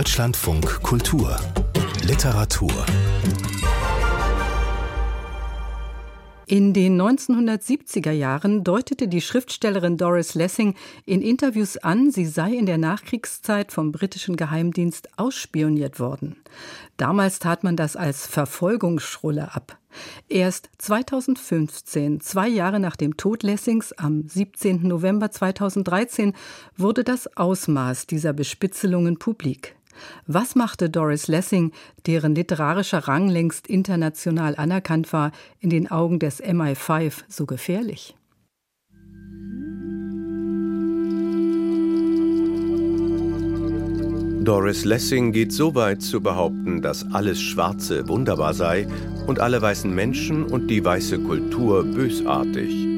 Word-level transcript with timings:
Deutschlandfunk 0.00 0.82
Kultur 0.82 1.36
Literatur 2.04 2.72
In 6.46 6.72
den 6.72 6.98
1970er 6.98 8.10
Jahren 8.10 8.64
deutete 8.64 9.08
die 9.08 9.20
Schriftstellerin 9.20 9.98
Doris 9.98 10.34
Lessing 10.34 10.74
in 11.04 11.20
Interviews 11.20 11.76
an, 11.76 12.10
sie 12.10 12.24
sei 12.24 12.54
in 12.54 12.64
der 12.64 12.78
Nachkriegszeit 12.78 13.72
vom 13.72 13.92
britischen 13.92 14.36
Geheimdienst 14.36 15.10
ausspioniert 15.18 16.00
worden. 16.00 16.36
Damals 16.96 17.38
tat 17.38 17.62
man 17.62 17.76
das 17.76 17.94
als 17.94 18.26
Verfolgungsschrulle 18.26 19.54
ab. 19.54 19.76
Erst 20.30 20.70
2015, 20.78 22.22
zwei 22.22 22.48
Jahre 22.48 22.80
nach 22.80 22.96
dem 22.96 23.18
Tod 23.18 23.42
Lessings 23.42 23.92
am 23.92 24.26
17. 24.26 24.88
November 24.88 25.30
2013, 25.30 26.32
wurde 26.78 27.04
das 27.04 27.36
Ausmaß 27.36 28.06
dieser 28.06 28.32
Bespitzelungen 28.32 29.18
publik. 29.18 29.76
Was 30.26 30.54
machte 30.54 30.90
Doris 30.90 31.28
Lessing, 31.28 31.72
deren 32.06 32.34
literarischer 32.34 33.08
Rang 33.08 33.28
längst 33.28 33.66
international 33.66 34.56
anerkannt 34.56 35.12
war, 35.12 35.32
in 35.60 35.70
den 35.70 35.90
Augen 35.90 36.18
des 36.18 36.42
MI5 36.42 37.22
so 37.28 37.46
gefährlich? 37.46 38.14
Doris 44.42 44.84
Lessing 44.84 45.32
geht 45.32 45.52
so 45.52 45.74
weit 45.74 46.02
zu 46.02 46.20
behaupten, 46.20 46.82
dass 46.82 47.06
alles 47.12 47.40
Schwarze 47.40 48.08
wunderbar 48.08 48.54
sei 48.54 48.88
und 49.26 49.38
alle 49.38 49.62
weißen 49.62 49.94
Menschen 49.94 50.44
und 50.44 50.68
die 50.68 50.84
weiße 50.84 51.20
Kultur 51.20 51.84
bösartig. 51.84 52.89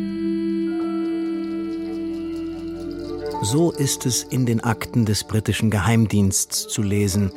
So 3.45 3.73
ist 3.73 4.07
es 4.07 4.23
in 4.23 4.47
den 4.47 4.63
Akten 4.63 5.05
des 5.05 5.25
britischen 5.25 5.69
Geheimdiensts 5.69 6.69
zu 6.69 6.81
lesen, 6.81 7.33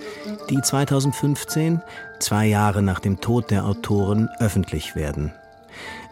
die 0.51 0.61
2015, 0.61 1.81
zwei 2.19 2.45
Jahre 2.45 2.83
nach 2.83 2.99
dem 2.99 3.21
Tod 3.21 3.49
der 3.49 3.65
Autoren, 3.65 4.29
öffentlich 4.39 4.95
werden. 4.95 5.33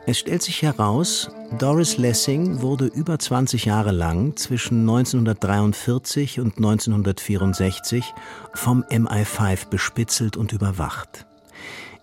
Es 0.07 0.17
stellt 0.17 0.41
sich 0.41 0.63
heraus, 0.63 1.29
Doris 1.59 1.97
Lessing 1.97 2.63
wurde 2.63 2.87
über 2.87 3.19
20 3.19 3.65
Jahre 3.65 3.91
lang 3.91 4.35
zwischen 4.35 4.79
1943 4.79 6.39
und 6.39 6.57
1964 6.57 8.15
vom 8.55 8.83
MI5 8.89 9.69
bespitzelt 9.69 10.37
und 10.37 10.53
überwacht. 10.53 11.27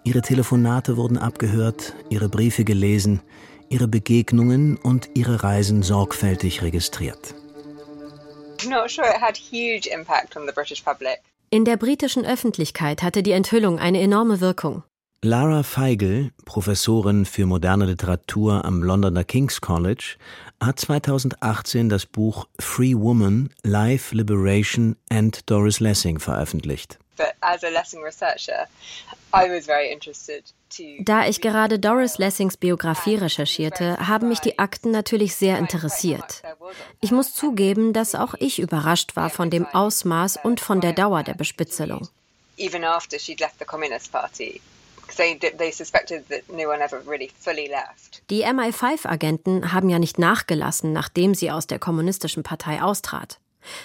Ihre 0.05 0.23
Telefonate 0.23 0.97
wurden 0.97 1.19
abgehört, 1.19 1.97
ihre 2.09 2.29
Briefe 2.29 2.63
gelesen, 2.63 3.21
ihre 3.69 3.89
Begegnungen 3.89 4.77
und 4.77 5.11
ihre 5.15 5.43
Reisen 5.43 5.83
sorgfältig 5.83 6.63
registriert. 6.63 7.35
In 11.51 11.65
der 11.65 11.77
britischen 11.77 12.27
Öffentlichkeit 12.27 13.03
hatte 13.03 13.23
die 13.23 13.33
Enthüllung 13.33 13.79
eine 13.79 14.01
enorme 14.01 14.41
Wirkung. 14.41 14.83
Lara 15.23 15.63
Feigl, 15.63 16.31
Professorin 16.45 17.27
für 17.27 17.47
moderne 17.47 17.87
Literatur 17.87 18.65
am 18.65 18.83
Londoner 18.83 19.25
King's 19.25 19.61
College, 19.61 20.17
hat 20.63 20.79
2018 20.79 21.89
das 21.89 22.07
Buch 22.07 22.49
Free 22.59 22.95
Woman, 22.95 23.51
Life, 23.63 24.15
Liberation 24.15 24.97
and 25.11 25.49
Doris 25.49 25.81
Lessing 25.81 26.19
veröffentlicht. 26.19 26.99
But 27.17 27.35
as 27.41 27.63
a 27.65 27.69
Lessing 27.69 28.03
researcher, 28.03 28.67
I 29.35 29.49
was 29.51 29.67
very 29.67 29.93
interested 29.93 30.45
da 31.01 31.27
ich 31.27 31.41
gerade 31.41 31.79
Doris 31.79 32.19
Lessings 32.19 32.57
Biografie 32.57 33.17
recherchierte, 33.17 34.07
haben 34.07 34.29
mich 34.29 34.41
die 34.41 34.59
Akten 34.59 34.91
natürlich 34.91 35.35
sehr 35.37 35.59
interessiert. 35.59 36.43
Ich 37.01 37.11
muss 37.11 37.35
zugeben, 37.35 37.93
dass 37.93 38.15
auch 38.15 38.35
ich 38.39 38.59
überrascht 38.59 39.17
war 39.17 39.31
von 39.31 39.51
dem 39.51 39.67
Ausmaß 39.67 40.39
und 40.43 40.61
von 40.61 40.81
der 40.81 40.93
Dauer 40.93 41.23
der 41.23 41.35
Bespitzelung. 41.35 42.09
Die 48.31 48.45
MI5-Agenten 48.47 49.73
haben 49.73 49.89
ja 49.89 49.99
nicht 49.99 50.19
nachgelassen, 50.19 50.93
nachdem 50.93 51.35
sie 51.35 51.51
aus 51.51 51.67
der 51.67 51.79
kommunistischen 51.79 52.43
Partei 52.43 52.83
austrat. 52.83 53.41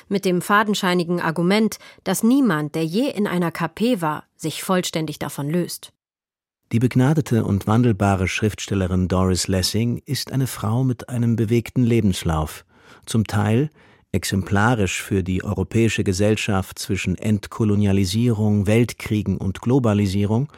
Mit 0.07 0.23
dem 0.25 0.41
fadenscheinigen 0.41 1.21
Argument, 1.21 1.79
dass 2.03 2.23
niemand, 2.23 2.75
der 2.75 2.85
je 2.85 3.09
in 3.09 3.27
einer 3.27 3.51
KP 3.51 4.01
war, 4.01 4.23
sich 4.35 4.63
vollständig 4.63 5.19
davon 5.19 5.49
löst. 5.49 5.91
Die 6.71 6.79
begnadete 6.79 7.45
und 7.45 7.67
wandelbare 7.67 8.27
Schriftstellerin 8.27 9.07
Doris 9.07 9.47
Lessing 9.47 10.01
ist 10.05 10.31
eine 10.31 10.47
Frau 10.47 10.83
mit 10.83 11.09
einem 11.09 11.35
bewegten 11.35 11.83
Lebenslauf, 11.83 12.65
zum 13.05 13.25
Teil 13.25 13.69
exemplarisch 14.11 15.01
für 15.01 15.23
die 15.23 15.43
europäische 15.43 16.03
Gesellschaft 16.03 16.79
zwischen 16.79 17.17
Entkolonialisierung, 17.17 18.65
Weltkriegen 18.65 19.37
und 19.37 19.61
Globalisierung, 19.61 20.51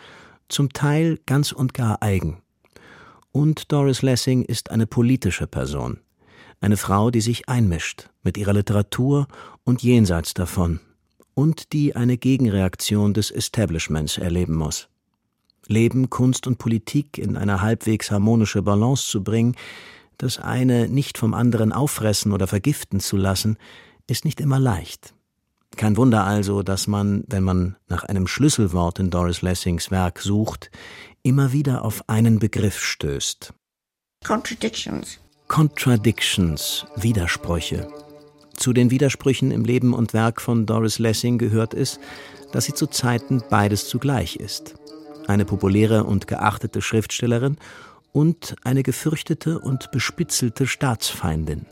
zum 0.47 0.71
Teil 0.71 1.19
ganz 1.25 1.51
und 1.51 1.73
gar 1.73 2.01
eigen. 2.01 2.37
Und 3.33 3.71
Doris 3.73 4.01
Lessing 4.01 4.43
ist 4.43 4.71
eine 4.71 4.87
politische 4.87 5.47
Person, 5.47 5.99
eine 6.61 6.77
Frau, 6.77 7.11
die 7.11 7.21
sich 7.21 7.49
einmischt 7.49 8.09
mit 8.23 8.37
ihrer 8.37 8.53
Literatur 8.53 9.27
und 9.65 9.83
jenseits 9.83 10.33
davon 10.33 10.79
und 11.33 11.73
die 11.73 11.95
eine 11.95 12.17
Gegenreaktion 12.17 13.13
des 13.13 13.29
Establishments 13.29 14.17
erleben 14.17 14.55
muss. 14.55 14.87
Leben, 15.67 16.09
Kunst 16.09 16.47
und 16.47 16.57
Politik 16.57 17.17
in 17.17 17.37
eine 17.37 17.61
halbwegs 17.61 18.11
harmonische 18.11 18.61
Balance 18.61 19.07
zu 19.07 19.23
bringen, 19.23 19.55
das 20.17 20.39
eine 20.39 20.87
nicht 20.87 21.17
vom 21.17 21.33
anderen 21.33 21.71
auffressen 21.71 22.31
oder 22.31 22.47
vergiften 22.47 22.99
zu 22.99 23.17
lassen, 23.17 23.57
ist 24.07 24.25
nicht 24.25 24.39
immer 24.39 24.59
leicht. 24.59 25.13
Kein 25.75 25.97
Wunder 25.97 26.23
also, 26.23 26.63
dass 26.63 26.87
man, 26.87 27.23
wenn 27.27 27.43
man 27.43 27.75
nach 27.87 28.03
einem 28.05 28.27
Schlüsselwort 28.27 28.99
in 28.99 29.11
Doris 29.11 29.41
Lessings 29.41 29.91
Werk 29.91 30.19
sucht, 30.19 30.71
immer 31.21 31.51
wieder 31.51 31.85
auf 31.85 32.07
einen 32.07 32.39
Begriff 32.39 32.79
stößt. 32.83 33.53
Contradictions. 34.25 35.19
Contradictions, 35.47 36.85
Widersprüche. 36.95 37.87
Zu 38.55 38.73
den 38.73 38.89
Widersprüchen 38.89 39.51
im 39.51 39.65
Leben 39.65 39.93
und 39.93 40.13
Werk 40.13 40.41
von 40.41 40.65
Doris 40.65 40.97
Lessing 40.97 41.37
gehört 41.37 41.75
es, 41.75 41.99
dass 42.51 42.65
sie 42.65 42.73
zu 42.73 42.87
Zeiten 42.87 43.43
beides 43.49 43.87
zugleich 43.87 44.37
ist 44.37 44.75
eine 45.27 45.45
populäre 45.45 46.03
und 46.03 46.27
geachtete 46.27 46.81
Schriftstellerin 46.81 47.57
und 48.11 48.55
eine 48.63 48.83
gefürchtete 48.83 49.59
und 49.59 49.91
bespitzelte 49.91 50.67
Staatsfeindin. 50.67 51.65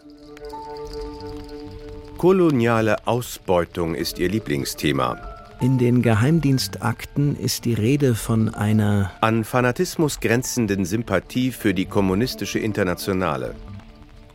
Koloniale 2.17 3.07
Ausbeutung 3.07 3.93
ist 3.93 4.19
ihr 4.19 4.29
Lieblingsthema. 4.29 5.17
In 5.61 5.77
den 5.77 6.01
Geheimdienstakten 6.01 7.37
ist 7.37 7.65
die 7.65 7.73
Rede 7.73 8.13
von 8.13 8.53
einer 8.53 9.11
an 9.21 9.43
Fanatismus 9.43 10.19
grenzenden 10.19 10.85
Sympathie 10.85 11.51
für 11.51 11.73
die 11.73 11.85
kommunistische 11.85 12.59
Internationale. 12.59 13.55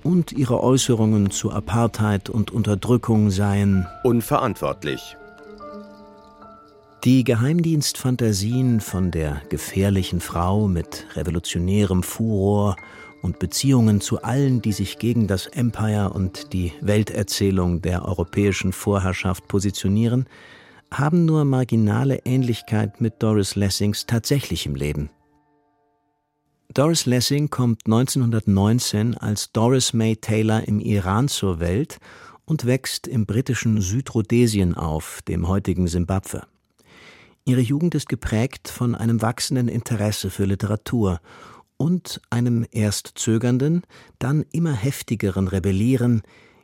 Und 0.03 0.33
ihre 0.33 0.63
Äußerungen 0.63 1.31
zu 1.31 1.53
Apartheid 1.53 2.31
und 2.31 2.51
Unterdrückung 2.51 3.31
seien 3.31 3.87
unverantwortlich. 4.03 5.17
Die 7.05 7.25
Geheimdienstfantasien 7.25 8.81
von 8.81 9.11
der 9.11 9.41
gefährlichen 9.49 10.21
Frau 10.21 10.69
mit 10.69 11.07
revolutionärem 11.15 12.03
Furor 12.03 12.77
und 13.23 13.39
Beziehungen 13.39 14.03
zu 14.03 14.23
allen, 14.23 14.61
die 14.61 14.73
sich 14.73 14.99
gegen 14.99 15.27
das 15.27 15.47
Empire 15.47 16.11
und 16.11 16.53
die 16.53 16.75
Welterzählung 16.83 17.81
der 17.81 18.05
europäischen 18.05 18.75
Vorherrschaft 18.75 19.49
positionieren, 19.49 20.27
haben 20.93 21.25
nur 21.25 21.47
marginale 21.47 22.21
Ähnlichkeit 22.27 23.01
mit 23.01 23.23
Doris 23.23 23.57
Lessings 23.57 24.05
tatsächlichem 24.05 24.75
Leben. 24.75 25.09
Doris 26.75 27.07
Lessing 27.07 27.49
kommt 27.49 27.87
1919 27.87 29.17
als 29.17 29.53
Doris 29.53 29.95
May 29.95 30.17
Taylor 30.17 30.69
im 30.69 30.81
Iran 30.81 31.29
zur 31.29 31.61
Welt 31.61 31.97
und 32.45 32.67
wächst 32.67 33.07
im 33.07 33.25
britischen 33.25 33.81
Südrhodesien 33.81 34.75
auf, 34.75 35.23
dem 35.27 35.49
heutigen 35.49 35.87
Simbabwe. 35.87 36.43
Ihre 37.45 37.61
Jugend 37.61 37.95
ist 37.95 38.09
geprägt 38.09 38.69
von 38.69 38.95
einem 38.95 39.23
wachsenden 39.23 39.69
Interesse 39.69 40.31
für 40.31 40.45
Literatur 40.45 41.21
und 41.77 42.21
einem 42.29 42.67
erst 42.71 43.13
zögernden, 43.15 43.83
dann 44.19 44.45
immer 44.53 44.75
heftigeren 44.75 45.49
Rebellieren 45.49 46.23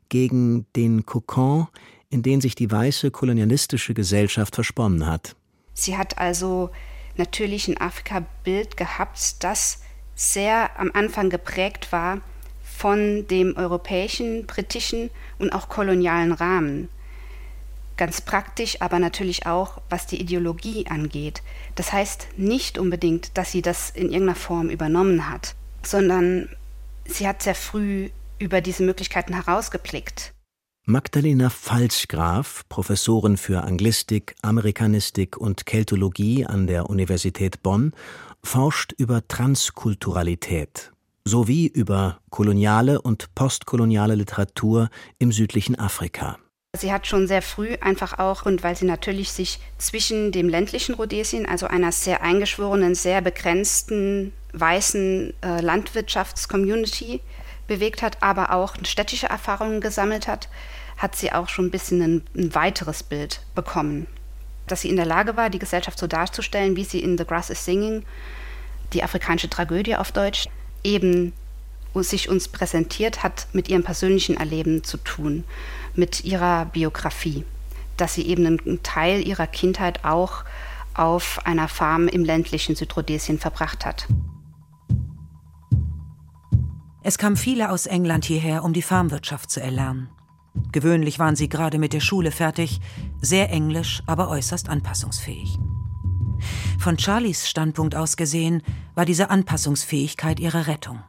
gegen 0.08 0.66
den 0.76 1.06
Kokon, 1.06 1.68
in 2.10 2.22
den 2.22 2.40
sich 2.40 2.54
die 2.54 2.70
weiße 2.70 3.10
kolonialistische 3.10 3.94
Gesellschaft 3.94 4.54
versponnen 4.54 5.06
hat. 5.06 5.34
Sie 5.72 5.96
hat 5.96 6.18
also 6.18 6.70
natürlich 7.16 7.68
ein 7.68 7.80
Afrika-Bild 7.80 8.76
gehabt, 8.76 9.42
das 9.42 9.80
sehr 10.14 10.78
am 10.78 10.90
Anfang 10.92 11.30
geprägt 11.30 11.92
war 11.92 12.20
von 12.62 13.26
dem 13.28 13.56
europäischen, 13.56 14.46
britischen 14.46 15.10
und 15.38 15.52
auch 15.52 15.68
kolonialen 15.68 16.32
Rahmen 16.32 16.90
ganz 17.96 18.20
praktisch, 18.20 18.80
aber 18.80 18.98
natürlich 18.98 19.46
auch, 19.46 19.80
was 19.88 20.06
die 20.06 20.20
Ideologie 20.20 20.86
angeht. 20.88 21.42
Das 21.74 21.92
heißt 21.92 22.28
nicht 22.36 22.78
unbedingt, 22.78 23.36
dass 23.36 23.52
sie 23.52 23.62
das 23.62 23.90
in 23.90 24.10
irgendeiner 24.10 24.34
Form 24.34 24.70
übernommen 24.70 25.30
hat, 25.30 25.54
sondern 25.82 26.48
sie 27.06 27.26
hat 27.26 27.42
sehr 27.42 27.54
früh 27.54 28.10
über 28.38 28.60
diese 28.60 28.82
Möglichkeiten 28.82 29.34
herausgeblickt. 29.34 30.32
Magdalena 30.88 31.50
Pfalzgraf, 31.50 32.62
Professorin 32.68 33.36
für 33.36 33.64
Anglistik, 33.64 34.36
Amerikanistik 34.42 35.36
und 35.36 35.66
Keltologie 35.66 36.46
an 36.46 36.68
der 36.68 36.88
Universität 36.88 37.62
Bonn, 37.62 37.92
forscht 38.44 38.92
über 38.96 39.26
Transkulturalität 39.26 40.92
sowie 41.26 41.66
über 41.66 42.20
koloniale 42.30 43.02
und 43.02 43.34
postkoloniale 43.34 44.14
Literatur 44.14 44.88
im 45.18 45.32
südlichen 45.32 45.76
Afrika. 45.76 46.38
Sie 46.76 46.92
hat 46.92 47.06
schon 47.06 47.26
sehr 47.26 47.42
früh 47.42 47.76
einfach 47.80 48.18
auch, 48.18 48.46
und 48.46 48.62
weil 48.62 48.76
sie 48.76 48.84
natürlich 48.84 49.32
sich 49.32 49.58
zwischen 49.78 50.32
dem 50.32 50.48
ländlichen 50.48 50.94
Rhodesien, 50.94 51.46
also 51.46 51.66
einer 51.66 51.92
sehr 51.92 52.22
eingeschworenen, 52.22 52.94
sehr 52.94 53.20
begrenzten 53.20 54.32
weißen 54.52 55.34
äh, 55.42 55.60
Landwirtschaftscommunity 55.60 57.20
bewegt 57.66 58.02
hat, 58.02 58.22
aber 58.22 58.52
auch 58.52 58.76
städtische 58.84 59.26
Erfahrungen 59.26 59.80
gesammelt 59.80 60.28
hat, 60.28 60.48
hat 60.96 61.16
sie 61.16 61.32
auch 61.32 61.48
schon 61.48 61.66
ein 61.66 61.70
bisschen 61.70 62.00
ein, 62.00 62.22
ein 62.34 62.54
weiteres 62.54 63.02
Bild 63.02 63.40
bekommen. 63.54 64.06
Dass 64.66 64.80
sie 64.80 64.88
in 64.88 64.96
der 64.96 65.06
Lage 65.06 65.36
war, 65.36 65.50
die 65.50 65.58
Gesellschaft 65.58 65.98
so 65.98 66.06
darzustellen, 66.06 66.76
wie 66.76 66.84
sie 66.84 67.00
in 67.00 67.18
The 67.18 67.26
Grass 67.26 67.50
is 67.50 67.64
Singing, 67.64 68.04
die 68.92 69.02
afrikanische 69.02 69.50
Tragödie 69.50 69.96
auf 69.96 70.12
Deutsch, 70.12 70.48
eben 70.82 71.32
sich 71.94 72.28
uns 72.28 72.48
präsentiert, 72.48 73.22
hat 73.22 73.46
mit 73.52 73.68
ihrem 73.68 73.82
persönlichen 73.82 74.36
Erleben 74.36 74.84
zu 74.84 74.98
tun, 74.98 75.44
mit 75.98 76.24
ihrer 76.24 76.66
Biografie, 76.66 77.44
dass 77.96 78.14
sie 78.14 78.26
eben 78.26 78.46
einen 78.46 78.82
Teil 78.82 79.26
ihrer 79.26 79.46
Kindheit 79.46 80.04
auch 80.04 80.44
auf 80.94 81.40
einer 81.44 81.68
Farm 81.68 82.08
im 82.08 82.24
ländlichen 82.24 82.74
Südrhodesien 82.74 83.38
verbracht 83.38 83.84
hat. 83.84 84.06
Es 87.02 87.18
kamen 87.18 87.36
viele 87.36 87.70
aus 87.70 87.86
England 87.86 88.24
hierher, 88.24 88.64
um 88.64 88.72
die 88.72 88.82
Farmwirtschaft 88.82 89.50
zu 89.50 89.60
erlernen. 89.60 90.08
Gewöhnlich 90.72 91.18
waren 91.18 91.36
sie 91.36 91.48
gerade 91.48 91.78
mit 91.78 91.92
der 91.92 92.00
Schule 92.00 92.32
fertig, 92.32 92.80
sehr 93.20 93.50
englisch, 93.50 94.02
aber 94.06 94.28
äußerst 94.28 94.68
anpassungsfähig. 94.68 95.58
Von 96.78 96.98
Charlies 96.98 97.48
Standpunkt 97.48 97.94
aus 97.94 98.16
gesehen 98.16 98.62
war 98.94 99.04
diese 99.04 99.30
Anpassungsfähigkeit 99.30 100.40
ihre 100.40 100.66
Rettung. 100.66 101.00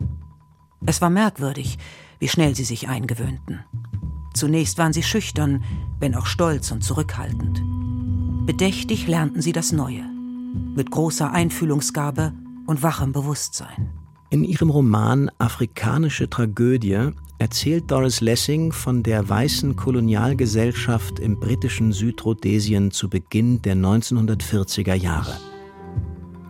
Es 0.85 1.01
war 1.01 1.09
merkwürdig, 1.09 1.77
wie 2.19 2.29
schnell 2.29 2.55
sie 2.55 2.63
sich 2.63 2.87
eingewöhnten. 2.87 3.63
Zunächst 4.37 4.77
waren 4.77 4.93
sie 4.93 5.01
schüchtern, 5.01 5.63
wenn 5.99 6.13
auch 6.13 6.27
stolz 6.27 6.69
und 6.71 6.83
zurückhaltend. 6.83 7.63
Bedächtig 8.45 9.07
lernten 9.07 9.41
sie 9.41 9.51
das 9.51 9.71
Neue, 9.71 10.03
mit 10.75 10.91
großer 10.91 11.31
Einfühlungsgabe 11.31 12.33
und 12.67 12.83
wachem 12.83 13.13
Bewusstsein. 13.13 13.89
In 14.29 14.43
ihrem 14.43 14.69
Roman 14.69 15.31
Afrikanische 15.39 16.29
Tragödie 16.29 17.09
erzählt 17.39 17.89
Doris 17.89 18.21
Lessing 18.21 18.71
von 18.71 19.01
der 19.01 19.27
weißen 19.27 19.75
Kolonialgesellschaft 19.75 21.17
im 21.17 21.39
britischen 21.39 21.91
Südrhodesien 21.91 22.91
zu 22.91 23.09
Beginn 23.09 23.63
der 23.63 23.75
1940er 23.75 24.93
Jahre. 24.93 25.35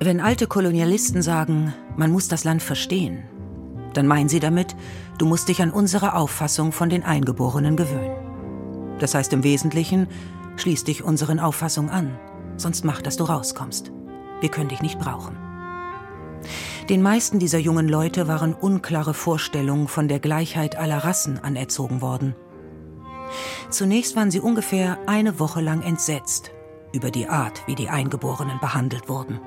Wenn 0.02 0.20
alte 0.20 0.48
Kolonialisten 0.48 1.22
sagen, 1.22 1.74
man 1.96 2.12
muss 2.12 2.28
das 2.28 2.44
Land 2.44 2.62
verstehen, 2.62 3.24
dann 3.94 4.08
meinen 4.08 4.30
sie 4.30 4.40
damit, 4.40 4.76
du 5.18 5.26
musst 5.26 5.48
dich 5.50 5.62
an 5.62 5.72
unsere 5.72 6.16
Auffassung 6.16 6.72
von 6.72 6.90
den 6.90 7.04
Eingeborenen 7.04 7.76
gewöhnen. 7.76 8.16
Das 9.00 9.14
heißt 9.14 9.34
im 9.34 9.44
Wesentlichen, 9.44 10.08
schließ 10.58 10.84
dich 10.84 11.04
unseren 11.04 11.40
Auffassungen 11.40 11.90
an, 11.90 12.20
sonst 12.58 12.84
mach, 12.84 13.02
dass 13.02 13.18
du 13.18 13.24
rauskommst. 13.24 13.92
Wir 14.42 14.50
können 14.50 14.70
dich 14.70 14.82
nicht 14.82 15.00
brauchen. 15.00 15.38
Den 16.90 17.02
meisten 17.02 17.40
dieser 17.40 17.60
jungen 17.60 17.90
Leute 17.90 18.28
waren 18.28 18.54
unklare 18.54 19.14
Vorstellungen 19.14 19.88
von 19.88 20.08
der 20.08 20.20
Gleichheit 20.20 20.78
aller 20.78 21.00
Rassen 21.00 21.40
anerzogen 21.40 22.02
worden. 22.02 22.36
Zunächst 23.70 24.16
waren 24.16 24.32
sie 24.32 24.40
ungefähr 24.40 24.98
eine 25.06 25.40
Woche 25.40 25.62
lang 25.62 25.82
entsetzt 25.82 26.52
über 26.94 27.12
die 27.12 27.28
Art, 27.28 27.64
wie 27.68 27.76
die 27.76 27.90
Eingeborenen 27.90 28.60
behandelt 28.62 29.10
wurden. 29.10 29.42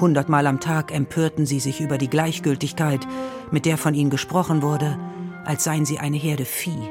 Hundertmal 0.00 0.46
am 0.46 0.60
Tag 0.60 0.92
empörten 0.92 1.46
sie 1.46 1.60
sich 1.60 1.80
über 1.80 1.98
die 1.98 2.10
Gleichgültigkeit, 2.10 3.06
mit 3.50 3.66
der 3.66 3.78
von 3.78 3.94
ihnen 3.94 4.10
gesprochen 4.10 4.62
wurde, 4.62 4.98
als 5.44 5.64
seien 5.64 5.84
sie 5.84 5.98
eine 5.98 6.16
Herde 6.16 6.44
Vieh, 6.44 6.90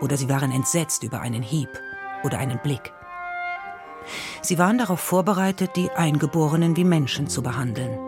oder 0.00 0.16
sie 0.16 0.28
waren 0.28 0.52
entsetzt 0.52 1.02
über 1.02 1.20
einen 1.20 1.42
Hieb 1.42 1.70
oder 2.24 2.38
einen 2.38 2.58
Blick. 2.62 2.92
Sie 4.42 4.58
waren 4.58 4.78
darauf 4.78 5.00
vorbereitet, 5.00 5.72
die 5.74 5.90
Eingeborenen 5.90 6.76
wie 6.76 6.84
Menschen 6.84 7.26
zu 7.28 7.42
behandeln 7.42 7.98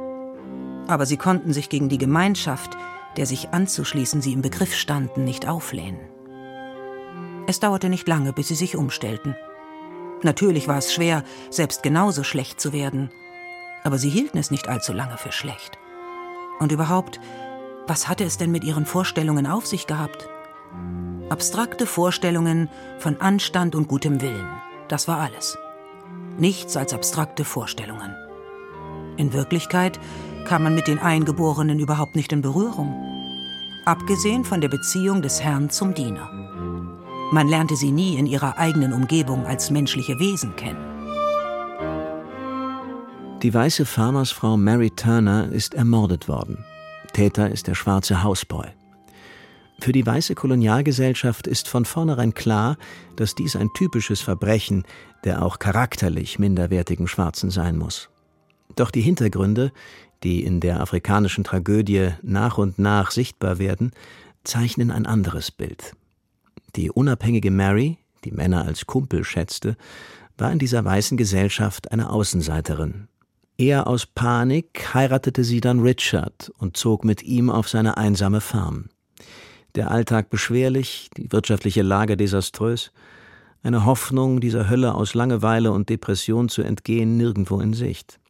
aber 0.89 1.07
sie 1.07 1.19
konnten 1.19 1.53
sich 1.53 1.69
gegen 1.69 1.89
die 1.89 1.99
Gemeinschaft, 1.99 2.77
der 3.17 3.27
sich 3.27 3.51
anzuschließen 3.51 4.21
sie 4.23 4.33
im 4.33 4.43
Begriff 4.43 4.75
standen, 4.75 5.23
nicht 5.23 5.47
auflehnen. 5.47 6.01
Es 7.47 7.61
dauerte 7.61 7.89
nicht 7.89 8.09
lange, 8.09 8.33
bis 8.33 8.49
sie 8.49 8.55
sich 8.55 8.75
umstellten. 8.75 9.37
Natürlich 10.23 10.67
war 10.67 10.79
es 10.79 10.93
schwer, 10.93 11.23
selbst 11.51 11.83
genauso 11.83 12.25
schlecht 12.25 12.61
zu 12.61 12.73
werden, 12.73 13.11
aber 13.85 13.99
sie 13.99 14.11
hielten 14.11 14.39
es 14.39 14.51
nicht 14.51 14.69
allzu 14.69 14.93
lange 14.93 15.19
für 15.19 15.33
schlecht. 15.33 15.79
Und 16.59 16.73
überhaupt, 16.73 17.21
was 17.87 18.09
hatte 18.09 18.25
es 18.25 18.37
denn 18.37 18.51
mit 18.51 18.65
ihren 18.65 18.87
Vorstellungen 18.87 19.47
auf 19.47 19.67
sich 19.67 19.87
gehabt? 19.87 20.29
Abstrakte 21.31 21.87
Vorstellungen 21.87 22.69
von 22.99 23.21
Anstand 23.21 23.75
und 23.75 23.89
gutem 23.89 24.21
Willen, 24.21 24.49
das 24.89 25.09
war 25.09 25.19
alles. 25.19 25.59
Nichts 26.39 26.77
als 26.77 26.95
abstrakte 26.95 27.45
Vorstellungen. 27.45 28.15
In 29.17 29.33
Wirklichkeit 29.33 29.99
kam 30.47 30.63
man 30.63 30.75
mit 30.75 30.87
den 30.87 30.99
Eingeborenen 30.99 31.79
überhaupt 31.79 32.17
nicht 32.17 32.33
in 32.33 32.41
Berührung. 32.41 32.95
Abgesehen 33.85 34.45
von 34.45 34.61
der 34.61 34.69
Beziehung 34.69 35.23
des 35.23 35.43
Herrn 35.43 35.71
zum 35.71 35.95
Diener. 35.95 36.31
Man 37.33 37.49
lernte 37.49 37.77
sie 37.77 37.91
nie 37.91 38.17
in 38.17 38.27
ihrer 38.27 38.57
eigenen 38.57 38.93
Umgebung 38.93 39.45
als 39.45 39.71
menschliche 39.71 40.19
Wesen 40.19 40.57
kennen. 40.57 40.88
Die 43.43 43.55
weiße 43.55 43.87
Farmersfrau 43.87 44.57
Mary 44.57 44.91
Turner 44.91 45.53
ist 45.53 45.75
ermordet 45.75 46.27
worden. 46.27 46.65
Täter 47.13 47.49
ist 47.53 47.69
der 47.69 47.77
schwarze 47.77 48.25
Hausboy. 48.25 48.67
Für 49.79 49.93
die 49.93 50.05
weiße 50.05 50.35
Kolonialgesellschaft 50.35 51.47
ist 51.47 51.69
von 51.69 51.85
vornherein 51.85 52.35
klar, 52.35 52.77
dass 53.15 53.37
dies 53.37 53.55
ein 53.55 53.71
typisches 53.75 54.21
Verbrechen 54.21 54.83
der 55.23 55.45
auch 55.45 55.61
charakterlich 55.61 56.41
minderwertigen 56.41 57.07
Schwarzen 57.07 57.51
sein 57.51 57.77
muss. 57.77 58.11
Doch 58.75 58.91
die 58.91 59.03
Hintergründe, 59.03 59.71
die 60.25 60.43
in 60.43 60.59
der 60.59 60.81
afrikanischen 60.81 61.45
Tragödie 61.45 62.11
nach 62.23 62.59
und 62.59 62.81
nach 62.81 63.13
sichtbar 63.13 63.61
werden, 63.61 63.93
zeichnen 64.43 64.91
ein 64.91 65.07
anderes 65.07 65.53
Bild. 65.53 65.93
Die 66.75 66.91
unabhängige 66.91 67.53
Mary, 67.53 67.99
die 68.25 68.33
Männer 68.33 68.65
als 68.65 68.87
Kumpel 68.87 69.23
schätzte, 69.23 69.77
war 70.37 70.51
in 70.51 70.59
dieser 70.59 70.85
weißen 70.85 71.17
Gesellschaft 71.17 71.93
eine 71.93 72.11
Außenseiterin. 72.11 73.07
Eher 73.61 73.89
aus 73.89 74.07
Panik 74.07 74.95
heiratete 74.95 75.43
sie 75.43 75.61
dann 75.61 75.81
Richard 75.81 76.53
und 76.59 76.77
zog 76.77 77.05
mit 77.05 77.25
ihm 77.25 77.51
auf 77.51 77.69
seine 77.69 77.97
einsame 77.97 78.41
Farm. 78.41 78.89
Der 79.75 79.91
Alltag 79.91 80.31
beschwerlich, 80.31 81.11
die 81.17 81.33
wirtschaftliche 81.33 81.83
Lage 81.83 82.17
desaströs, 82.17 82.93
eine 83.65 83.85
Hoffnung, 83.85 84.41
dieser 84.41 84.71
Hölle 84.71 84.95
aus 84.95 85.15
Langeweile 85.15 85.73
und 85.73 85.89
Depression 85.89 86.49
zu 86.49 86.63
entgehen, 86.63 87.17
nirgendwo 87.17 87.61
in 87.61 87.75
Sicht. 87.75 88.21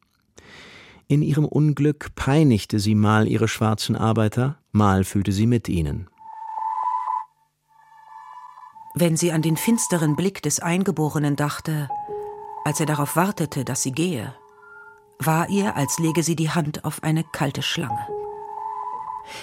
In 1.07 1.21
ihrem 1.21 1.45
Unglück 1.45 2.15
peinigte 2.15 2.79
sie 2.79 2.95
mal 2.95 3.27
ihre 3.27 3.47
schwarzen 3.47 3.95
Arbeiter, 3.95 4.57
mal 4.71 5.03
fühlte 5.03 5.31
sie 5.31 5.45
mit 5.45 5.69
ihnen. 5.69 6.09
Wenn 8.95 9.15
sie 9.15 9.31
an 9.31 9.43
den 9.43 9.57
finsteren 9.57 10.15
Blick 10.15 10.41
des 10.41 10.59
Eingeborenen 10.59 11.35
dachte, 11.35 11.87
als 12.65 12.79
er 12.79 12.87
darauf 12.87 13.15
wartete, 13.15 13.63
dass 13.63 13.83
sie 13.83 13.91
gehe, 13.91 14.33
war 15.19 15.49
ihr, 15.49 15.75
als 15.75 15.99
lege 15.99 16.23
sie 16.23 16.35
die 16.35 16.49
Hand 16.49 16.85
auf 16.85 17.03
eine 17.03 17.23
kalte 17.23 17.61
Schlange. 17.61 18.07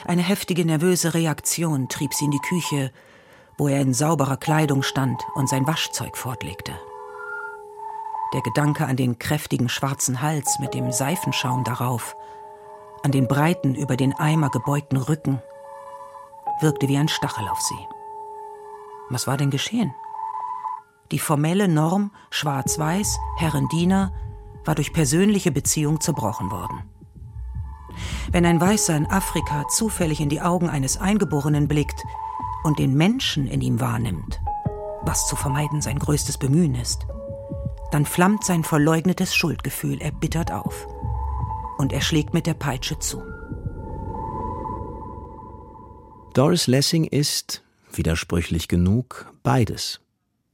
Eine 0.06 0.22
heftige, 0.22 0.64
nervöse 0.64 1.14
Reaktion 1.14 1.88
trieb 1.88 2.14
sie 2.14 2.24
in 2.24 2.30
die 2.30 2.40
Küche, 2.40 2.90
wo 3.58 3.68
er 3.68 3.80
in 3.80 3.94
sauberer 3.94 4.36
Kleidung 4.36 4.82
stand 4.82 5.22
und 5.34 5.48
sein 5.48 5.66
Waschzeug 5.66 6.16
fortlegte. 6.16 6.72
Der 8.32 8.40
Gedanke 8.40 8.86
an 8.86 8.96
den 8.96 9.18
kräftigen 9.18 9.68
schwarzen 9.68 10.20
Hals 10.20 10.58
mit 10.58 10.74
dem 10.74 10.90
Seifenschaum 10.92 11.62
darauf, 11.62 12.16
an 13.02 13.12
den 13.12 13.28
breiten, 13.28 13.74
über 13.74 13.96
den 13.96 14.14
Eimer 14.14 14.50
gebeugten 14.50 14.96
Rücken, 14.96 15.40
wirkte 16.60 16.88
wie 16.88 16.96
ein 16.96 17.08
Stachel 17.08 17.46
auf 17.48 17.60
sie. 17.60 17.86
Was 19.10 19.26
war 19.26 19.36
denn 19.36 19.50
geschehen? 19.50 19.94
Die 21.12 21.20
formelle 21.20 21.68
Norm 21.68 22.10
schwarz-weiß, 22.30 23.18
Herren-Diener, 23.36 24.12
war 24.66 24.74
durch 24.74 24.92
persönliche 24.92 25.50
Beziehung 25.50 26.00
zerbrochen 26.00 26.50
worden. 26.50 26.82
Wenn 28.30 28.44
ein 28.44 28.60
Weißer 28.60 28.96
in 28.96 29.06
Afrika 29.06 29.66
zufällig 29.68 30.20
in 30.20 30.28
die 30.28 30.40
Augen 30.40 30.68
eines 30.68 30.98
Eingeborenen 30.98 31.68
blickt 31.68 32.04
und 32.64 32.78
den 32.78 32.94
Menschen 32.94 33.46
in 33.46 33.60
ihm 33.60 33.80
wahrnimmt, 33.80 34.40
was 35.02 35.26
zu 35.28 35.36
vermeiden 35.36 35.80
sein 35.80 35.98
größtes 35.98 36.38
Bemühen 36.38 36.74
ist, 36.74 37.06
dann 37.92 38.04
flammt 38.04 38.44
sein 38.44 38.64
verleugnetes 38.64 39.34
Schuldgefühl 39.34 40.00
erbittert 40.00 40.52
auf. 40.52 40.88
Und 41.78 41.92
er 41.92 42.00
schlägt 42.00 42.34
mit 42.34 42.46
der 42.46 42.54
Peitsche 42.54 42.98
zu. 42.98 43.22
Doris 46.34 46.66
Lessing 46.66 47.04
ist, 47.04 47.62
widersprüchlich 47.92 48.68
genug, 48.68 49.32
beides. 49.42 50.00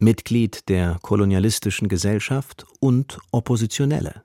Mitglied 0.03 0.69
der 0.69 0.99
kolonialistischen 1.01 1.89
Gesellschaft 1.89 2.67
und 2.81 3.19
Oppositionelle. 3.31 4.23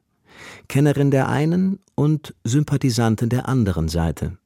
Kennerin 0.67 1.11
der 1.11 1.29
einen 1.29 1.79
und 1.95 2.35
Sympathisantin 2.43 3.29
der 3.29 3.47
anderen 3.47 3.87
Seite. 3.87 4.37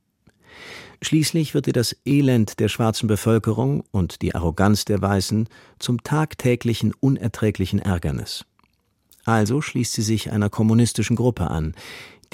Schließlich 1.01 1.55
wird 1.55 1.65
ihr 1.65 1.73
das 1.73 1.95
Elend 2.05 2.59
der 2.59 2.67
schwarzen 2.67 3.07
Bevölkerung 3.07 3.83
und 3.91 4.21
die 4.21 4.35
Arroganz 4.35 4.85
der 4.85 5.01
Weißen 5.01 5.49
zum 5.79 6.03
tagtäglichen 6.03 6.93
unerträglichen 6.99 7.79
Ärgernis. 7.79 8.45
Also 9.25 9.61
schließt 9.61 9.93
sie 9.93 10.03
sich 10.03 10.31
einer 10.31 10.49
kommunistischen 10.49 11.15
Gruppe 11.15 11.49
an, 11.49 11.73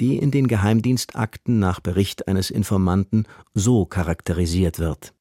die 0.00 0.18
in 0.18 0.30
den 0.30 0.48
Geheimdienstakten 0.48 1.58
nach 1.58 1.80
Bericht 1.80 2.28
eines 2.28 2.50
Informanten 2.50 3.26
so 3.54 3.86
charakterisiert 3.86 4.78
wird. 4.78 5.14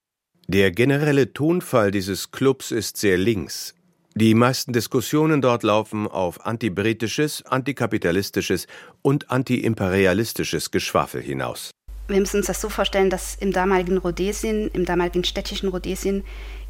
Der 0.50 0.72
generelle 0.72 1.34
Tonfall 1.34 1.92
dieses 1.92 2.32
Clubs 2.32 2.72
ist 2.72 2.96
sehr 2.96 3.18
links. 3.18 3.76
Die 4.16 4.34
meisten 4.34 4.72
Diskussionen 4.72 5.42
dort 5.42 5.62
laufen 5.62 6.08
auf 6.08 6.46
antibritisches, 6.46 7.46
antikapitalistisches 7.46 8.66
und 9.02 9.30
antiimperialistisches 9.30 10.72
Geschwafel 10.72 11.22
hinaus. 11.22 11.72
Wir 12.08 12.22
müssen 12.22 12.38
uns 12.38 12.46
das 12.46 12.62
so 12.62 12.70
vorstellen, 12.70 13.10
dass 13.10 13.36
im 13.36 13.52
damaligen 13.52 13.98
Rhodesien, 13.98 14.70
im 14.70 14.86
damaligen 14.86 15.26
städtischen 15.26 15.68
Rhodesien, 15.68 16.24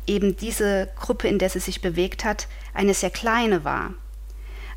eben 0.07 0.35
diese 0.35 0.89
Gruppe, 0.99 1.27
in 1.27 1.37
der 1.37 1.51
sie 1.51 1.59
sich 1.59 1.79
bewegt 1.79 2.25
hat, 2.25 2.47
eine 2.73 2.95
sehr 2.95 3.11
kleine 3.11 3.63
war. 3.63 3.93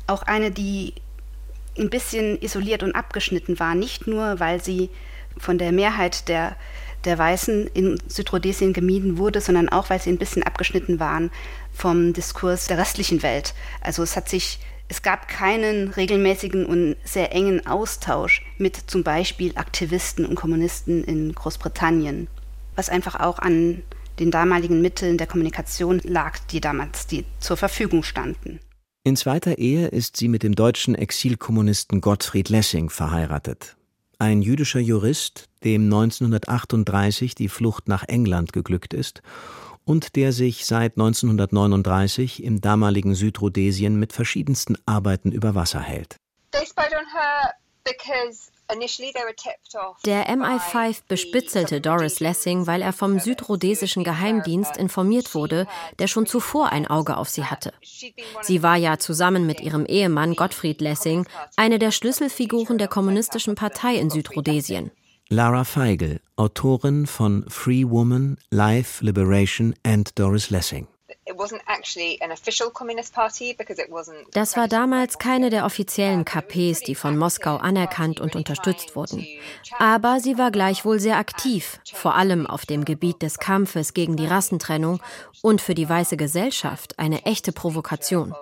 Auch 0.05 0.21
eine, 0.21 0.51
die 0.51 0.93
ein 1.75 1.89
bisschen 1.89 2.39
isoliert 2.39 2.83
und 2.83 2.93
abgeschnitten 2.93 3.59
war, 3.59 3.73
nicht 3.73 4.05
nur, 4.05 4.39
weil 4.39 4.63
sie 4.63 4.91
von 5.39 5.57
der 5.57 5.71
Mehrheit 5.71 6.27
der, 6.27 6.55
der 7.05 7.17
Weißen 7.17 7.67
in 7.73 7.99
Südrhodesien 8.07 8.73
gemieden 8.73 9.17
wurde, 9.17 9.41
sondern 9.41 9.69
auch, 9.69 9.89
weil 9.89 10.01
sie 10.01 10.09
ein 10.09 10.17
bisschen 10.17 10.43
abgeschnitten 10.43 10.99
waren 10.99 11.31
vom 11.73 12.13
Diskurs 12.13 12.67
der 12.67 12.77
restlichen 12.77 13.23
Welt. 13.23 13.53
Also 13.81 14.03
es 14.03 14.15
hat 14.15 14.29
sich, 14.29 14.59
es 14.87 15.01
gab 15.01 15.27
keinen 15.27 15.89
regelmäßigen 15.89 16.65
und 16.65 16.95
sehr 17.03 17.33
engen 17.33 17.65
Austausch 17.65 18.43
mit 18.57 18.75
zum 18.75 19.03
Beispiel 19.03 19.53
Aktivisten 19.55 20.25
und 20.25 20.35
Kommunisten 20.35 21.03
in 21.03 21.33
Großbritannien, 21.33 22.27
was 22.75 22.89
einfach 22.89 23.19
auch 23.19 23.39
an 23.39 23.83
den 24.19 24.31
damaligen 24.31 24.81
Mitteln 24.81 25.17
der 25.17 25.27
Kommunikation 25.27 25.99
lag, 26.03 26.37
die 26.51 26.61
damals 26.61 27.07
die 27.07 27.25
zur 27.39 27.57
Verfügung 27.57 28.03
standen. 28.03 28.59
In 29.03 29.15
zweiter 29.15 29.57
Ehe 29.57 29.87
ist 29.87 30.17
sie 30.17 30.27
mit 30.27 30.43
dem 30.43 30.53
deutschen 30.53 30.93
Exilkommunisten 30.93 32.01
Gottfried 32.01 32.49
Lessing 32.49 32.91
verheiratet. 32.91 33.75
Ein 34.21 34.43
jüdischer 34.43 34.79
Jurist, 34.79 35.49
dem 35.63 35.85
1938 35.85 37.33
die 37.33 37.49
Flucht 37.49 37.87
nach 37.87 38.03
England 38.07 38.53
geglückt 38.53 38.93
ist 38.93 39.23
und 39.83 40.15
der 40.15 40.31
sich 40.31 40.67
seit 40.67 40.91
1939 40.91 42.43
im 42.43 42.61
damaligen 42.61 43.15
Südrhodesien 43.15 43.97
mit 43.97 44.13
verschiedensten 44.13 44.77
Arbeiten 44.85 45.31
über 45.31 45.55
Wasser 45.55 45.79
hält. 45.79 46.17
They 46.51 46.67
spied 46.67 46.93
on 46.93 47.07
her 47.11 47.55
because 47.83 48.51
der 50.05 50.29
MI5 50.29 51.01
bespitzelte 51.07 51.81
Doris 51.81 52.19
Lessing, 52.19 52.67
weil 52.67 52.81
er 52.81 52.93
vom 52.93 53.19
südrhodesischen 53.19 54.03
Geheimdienst 54.03 54.77
informiert 54.77 55.35
wurde, 55.35 55.67
der 55.99 56.07
schon 56.07 56.25
zuvor 56.25 56.71
ein 56.71 56.87
Auge 56.87 57.17
auf 57.17 57.29
sie 57.29 57.45
hatte. 57.45 57.73
Sie 58.41 58.63
war 58.63 58.77
ja 58.77 58.97
zusammen 58.97 59.45
mit 59.45 59.61
ihrem 59.61 59.85
Ehemann 59.85 60.35
Gottfried 60.35 60.81
Lessing 60.81 61.25
eine 61.55 61.79
der 61.79 61.91
Schlüsselfiguren 61.91 62.77
der 62.77 62.87
kommunistischen 62.87 63.55
Partei 63.55 63.95
in 63.95 64.09
Südrhodesien. 64.09 64.91
Lara 65.29 65.63
Feigl, 65.63 66.19
Autorin 66.35 67.07
von 67.07 67.45
Free 67.47 67.85
Woman, 67.85 68.37
Life, 68.49 69.03
Liberation 69.03 69.73
and 69.83 70.11
Doris 70.19 70.49
Lessing. 70.49 70.87
Das 74.33 74.57
war 74.57 74.67
damals 74.67 75.17
keine 75.17 75.49
der 75.49 75.65
offiziellen 75.65 76.25
KPs, 76.25 76.81
die 76.81 76.95
von 76.95 77.17
Moskau 77.17 77.57
anerkannt 77.57 78.19
und 78.19 78.35
unterstützt 78.35 78.95
wurden. 78.95 79.25
Aber 79.79 80.19
sie 80.19 80.37
war 80.37 80.51
gleichwohl 80.51 80.99
sehr 80.99 81.17
aktiv, 81.17 81.79
vor 81.93 82.15
allem 82.15 82.47
auf 82.47 82.65
dem 82.65 82.85
Gebiet 82.85 83.21
des 83.21 83.39
Kampfes 83.39 83.93
gegen 83.93 84.17
die 84.17 84.27
Rassentrennung 84.27 85.01
und 85.41 85.61
für 85.61 85.75
die 85.75 85.87
weiße 85.87 86.17
Gesellschaft 86.17 86.99
eine 86.99 87.25
echte 87.25 87.51
Provokation. 87.51 88.35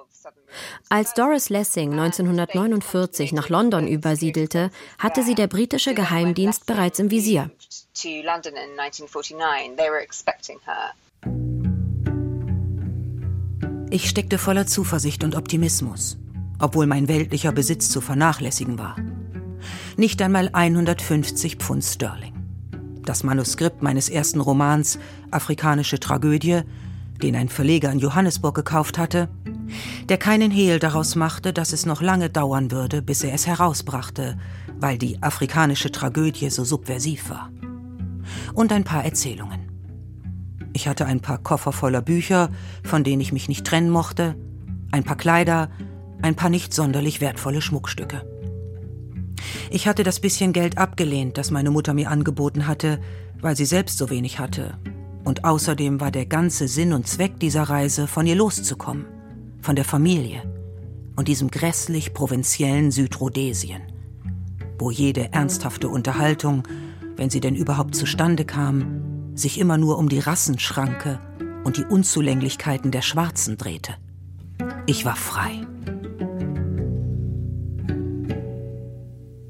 Als 0.89 1.13
Doris 1.13 1.49
Lessing 1.49 1.91
1949 1.91 3.33
nach 3.33 3.49
London 3.49 3.87
übersiedelte, 3.87 4.71
hatte 4.97 5.23
sie 5.23 5.35
der 5.35 5.47
britische 5.47 5.93
Geheimdienst 5.93 6.65
bereits 6.65 6.99
im 6.99 7.11
Visier. 7.11 7.51
Ich 13.91 14.07
steckte 14.07 14.37
voller 14.37 14.67
Zuversicht 14.67 15.23
und 15.23 15.35
Optimismus, 15.35 16.19
obwohl 16.59 16.85
mein 16.85 17.07
weltlicher 17.07 17.51
Besitz 17.51 17.89
zu 17.89 18.01
vernachlässigen 18.01 18.77
war. 18.77 18.95
Nicht 19.97 20.21
einmal 20.21 20.49
150 20.53 21.55
Pfund 21.55 21.83
Sterling. 21.83 22.35
Das 23.03 23.23
Manuskript 23.23 23.81
meines 23.81 24.07
ersten 24.07 24.41
Romans 24.41 24.99
Afrikanische 25.31 25.99
Tragödie, 25.99 26.61
den 27.23 27.35
ein 27.35 27.49
Verleger 27.49 27.91
in 27.91 27.97
Johannesburg 27.97 28.53
gekauft 28.53 28.99
hatte, 28.99 29.27
der 30.07 30.17
keinen 30.17 30.51
Hehl 30.51 30.77
daraus 30.77 31.15
machte, 31.15 31.51
dass 31.51 31.73
es 31.73 31.87
noch 31.87 32.03
lange 32.03 32.29
dauern 32.29 32.69
würde, 32.69 33.01
bis 33.01 33.23
er 33.23 33.33
es 33.33 33.47
herausbrachte, 33.47 34.37
weil 34.79 34.99
die 34.99 35.23
afrikanische 35.23 35.91
Tragödie 35.91 36.51
so 36.51 36.63
subversiv 36.63 37.31
war. 37.31 37.49
Und 38.53 38.71
ein 38.71 38.83
paar 38.83 39.03
Erzählungen. 39.03 39.68
Ich 40.79 40.87
hatte 40.87 41.05
ein 41.05 41.19
paar 41.19 41.39
Koffer 41.39 41.73
voller 41.73 42.01
Bücher, 42.01 42.49
von 42.85 43.03
denen 43.03 43.19
ich 43.19 43.33
mich 43.33 43.49
nicht 43.49 43.67
trennen 43.67 43.89
mochte, 43.89 44.37
ein 44.93 45.03
paar 45.03 45.17
Kleider, 45.17 45.69
ein 46.21 46.35
paar 46.35 46.49
nicht 46.49 46.73
sonderlich 46.73 47.19
wertvolle 47.19 47.61
Schmuckstücke. 47.61 48.25
Ich 49.69 49.89
hatte 49.89 50.03
das 50.03 50.21
bisschen 50.21 50.53
Geld 50.53 50.77
abgelehnt, 50.77 51.37
das 51.37 51.51
meine 51.51 51.69
Mutter 51.69 51.93
mir 51.93 52.09
angeboten 52.09 52.65
hatte, 52.65 53.01
weil 53.41 53.57
sie 53.57 53.65
selbst 53.65 53.97
so 53.97 54.09
wenig 54.09 54.39
hatte. 54.39 54.77
Und 55.25 55.43
außerdem 55.43 55.99
war 55.99 56.11
der 56.11 56.25
ganze 56.25 56.69
Sinn 56.69 56.93
und 56.93 57.09
Zweck 57.09 57.41
dieser 57.41 57.63
Reise, 57.63 58.07
von 58.07 58.25
ihr 58.25 58.35
loszukommen, 58.35 59.05
von 59.59 59.75
der 59.75 59.83
Familie 59.83 60.43
und 61.17 61.27
diesem 61.27 61.51
grässlich 61.51 62.13
provinziellen 62.13 62.91
Südrhodesien, 62.91 63.81
wo 64.77 64.91
jede 64.91 65.33
ernsthafte 65.33 65.89
Unterhaltung, 65.89 66.63
wenn 67.17 67.29
sie 67.29 67.41
denn 67.41 67.55
überhaupt 67.55 67.95
zustande 67.95 68.45
kam, 68.45 69.08
sich 69.39 69.59
immer 69.59 69.77
nur 69.77 69.97
um 69.97 70.09
die 70.09 70.19
Rassenschranke 70.19 71.19
und 71.63 71.77
die 71.77 71.85
Unzulänglichkeiten 71.85 72.91
der 72.91 73.01
Schwarzen 73.01 73.57
drehte. 73.57 73.95
Ich 74.85 75.05
war 75.05 75.15
frei. 75.15 75.65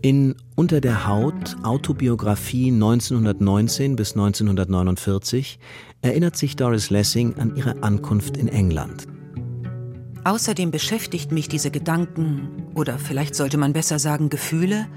In 0.02 0.36
Unter 0.56 0.80
der 0.80 1.08
Haut 1.08 1.58
Autobiografie 1.64 2.72
1919 2.72 3.98
bis 3.98 4.14
1949 4.14 5.60
erinnert 6.02 6.38
sich 6.38 6.56
Doris 6.56 6.90
Lessing 6.90 7.36
an 7.38 7.56
ihre 7.58 7.84
Ankunft 7.84 8.38
in 8.38 8.48
England. 8.48 9.08
Außerdem 10.24 10.72
beschäftigt 10.72 11.32
mich 11.32 11.50
diese 11.50 11.70
Gedanken, 11.70 12.68
oder 12.76 12.98
vielleicht 12.98 13.36
sollte 13.36 13.58
man 13.58 13.74
besser 13.74 14.00
sagen 14.00 14.30
Gefühle, 14.30 14.88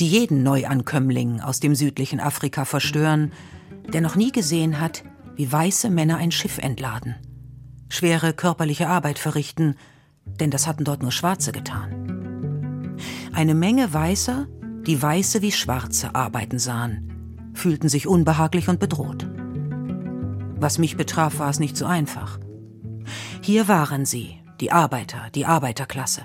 die 0.00 0.08
jeden 0.08 0.42
Neuankömmling 0.42 1.40
aus 1.40 1.60
dem 1.60 1.74
südlichen 1.74 2.20
Afrika 2.20 2.64
verstören 2.64 3.32
der 3.92 4.00
noch 4.00 4.16
nie 4.16 4.32
gesehen 4.32 4.80
hat, 4.80 5.04
wie 5.36 5.50
weiße 5.50 5.90
Männer 5.90 6.16
ein 6.16 6.32
Schiff 6.32 6.58
entladen, 6.58 7.16
schwere 7.88 8.32
körperliche 8.32 8.88
Arbeit 8.88 9.18
verrichten, 9.18 9.76
denn 10.24 10.50
das 10.50 10.66
hatten 10.66 10.84
dort 10.84 11.02
nur 11.02 11.12
Schwarze 11.12 11.52
getan. 11.52 12.96
Eine 13.32 13.54
Menge 13.54 13.92
Weißer, 13.92 14.46
die 14.86 15.00
Weiße 15.00 15.42
wie 15.42 15.52
Schwarze 15.52 16.14
arbeiten 16.14 16.58
sahen, 16.58 17.52
fühlten 17.54 17.88
sich 17.88 18.06
unbehaglich 18.06 18.68
und 18.68 18.80
bedroht. 18.80 19.28
Was 20.58 20.78
mich 20.78 20.96
betraf, 20.96 21.38
war 21.38 21.50
es 21.50 21.60
nicht 21.60 21.76
so 21.76 21.84
einfach. 21.84 22.38
Hier 23.42 23.68
waren 23.68 24.06
sie, 24.06 24.36
die 24.60 24.72
Arbeiter, 24.72 25.28
die 25.34 25.44
Arbeiterklasse. 25.44 26.22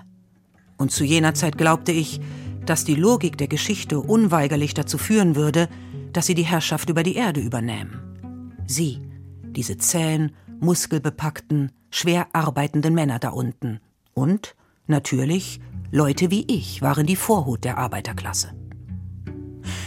Und 0.78 0.92
zu 0.92 1.04
jener 1.04 1.34
Zeit 1.34 1.58
glaubte 1.58 1.92
ich, 1.92 2.22
dass 2.66 2.86
die 2.86 2.96
Logik 2.96 3.38
der 3.38 3.48
Geschichte 3.48 4.00
unweigerlich 4.00 4.74
dazu 4.74 4.98
führen 4.98 5.36
würde, 5.36 5.68
dass 6.14 6.26
sie 6.26 6.36
die 6.36 6.44
Herrschaft 6.44 6.90
über 6.90 7.04
die 7.04 7.16
Erde 7.16 7.40
übernähmen. 7.40 8.56
Sie, 8.68 9.02
diese 9.44 9.78
zähen, 9.78 10.34
muskelbepackten, 10.60 11.72
schwer 11.90 12.28
arbeitenden 12.34 12.94
Männer 12.94 13.20
da 13.20 13.30
unten. 13.30 13.80
Und, 14.14 14.56
natürlich, 14.88 15.60
Leute 15.92 16.32
wie 16.32 16.46
ich 16.48 16.82
waren 16.82 17.06
die 17.06 17.16
Vorhut 17.16 17.64
der 17.64 17.78
Arbeiterklasse. 17.78 18.54